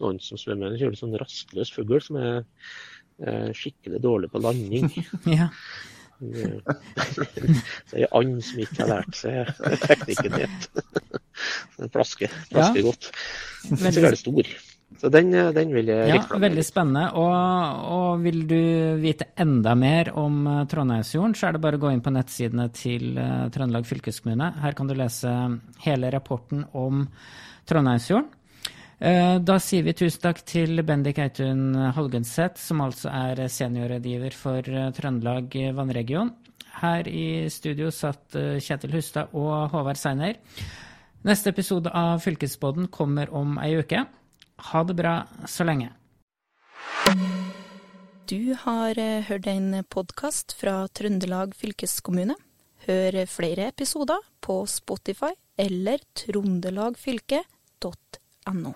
noen 0.00 0.18
som 0.24 0.40
svømmer. 0.40 0.72
En 0.72 0.80
kjører 0.80 0.98
sånn 0.98 1.14
rastløs 1.20 1.70
fugl 1.76 2.00
som 2.02 2.18
er 2.18 3.52
skikkelig 3.54 4.00
dårlig 4.02 4.32
på 4.32 4.42
landing. 4.42 4.88
ja. 5.38 5.52
Så 7.14 7.96
er 7.96 8.04
det 8.04 8.10
and 8.12 8.38
som 8.44 8.62
ikke 8.64 8.82
har 8.82 8.92
lært 8.92 9.18
seg 9.18 9.50
teknikken 9.84 10.38
helt. 10.42 10.68
Den 11.80 11.90
plasker, 11.92 12.38
plasker 12.52 12.80
ja. 12.80 12.86
godt. 12.86 13.10
Men 13.72 13.90
så 13.90 14.00
er 14.00 14.14
det 14.14 14.22
stor. 14.22 14.54
Så 15.00 15.10
den, 15.12 15.32
den 15.56 15.72
vil 15.74 15.90
jeg 15.90 16.12
Ja, 16.12 16.20
veldig 16.40 16.64
spennende. 16.64 17.08
Og, 17.18 17.32
og, 17.94 18.22
vil 18.24 18.44
du 18.48 18.60
vite 19.02 19.26
enda 19.40 19.74
mer 19.76 20.12
om 20.20 20.44
uh, 20.46 20.60
Trondheimsfjorden, 20.70 21.34
så 21.36 21.48
er 21.48 21.56
det 21.56 21.64
bare 21.64 21.80
å 21.80 21.82
gå 21.82 21.90
inn 21.92 22.04
på 22.04 22.12
nettsidene 22.14 22.68
til 22.74 23.18
uh, 23.18 23.50
Trøndelag 23.52 23.88
fylkeskommune. 23.88 24.52
Her 24.62 24.78
kan 24.78 24.88
du 24.88 24.94
lese 24.96 25.34
hele 25.84 26.12
rapporten 26.14 26.64
om 26.78 27.04
Trondheimsfjorden. 27.68 28.30
Eh, 28.98 29.38
da 29.42 29.58
sier 29.58 29.82
vi 29.82 29.92
tusen 29.96 30.20
takk 30.22 30.44
til 30.46 30.82
Bendik 30.86 31.18
Eitun 31.18 31.74
Holgenseth, 31.96 32.60
som 32.62 32.80
altså 32.84 33.08
er 33.10 33.48
seniorrådgiver 33.50 34.32
for 34.38 34.62
eh, 34.62 34.92
Trøndelag 34.94 35.50
vannregion. 35.74 36.30
Her 36.78 37.08
i 37.08 37.50
studio 37.50 37.90
satt 37.94 38.34
eh, 38.38 38.60
Kjetil 38.62 38.92
Hustad 38.94 39.28
og 39.34 39.70
Håvard 39.74 39.96
Seiner. 39.98 40.34
Neste 41.26 41.50
episode 41.50 41.90
av 41.90 42.20
Fylkesbåten 42.22 42.86
kommer 42.92 43.30
om 43.34 43.58
ei 43.62 43.78
uke. 43.80 44.04
Ha 44.70 44.84
det 44.86 44.94
bra 44.98 45.26
så 45.50 45.64
lenge. 45.66 45.88
Du 48.30 48.54
har 48.62 48.94
hørt 49.28 49.46
en 49.50 49.84
podkast 49.90 50.52
fra 50.56 50.88
Trøndelag 50.88 51.54
fylkeskommune. 51.58 52.34
Hør 52.86 53.26
flere 53.28 53.68
episoder 53.72 54.20
på 54.44 54.66
Spotify 54.68 55.32
eller 55.60 55.98
trondelagfylket.no. 56.20 58.74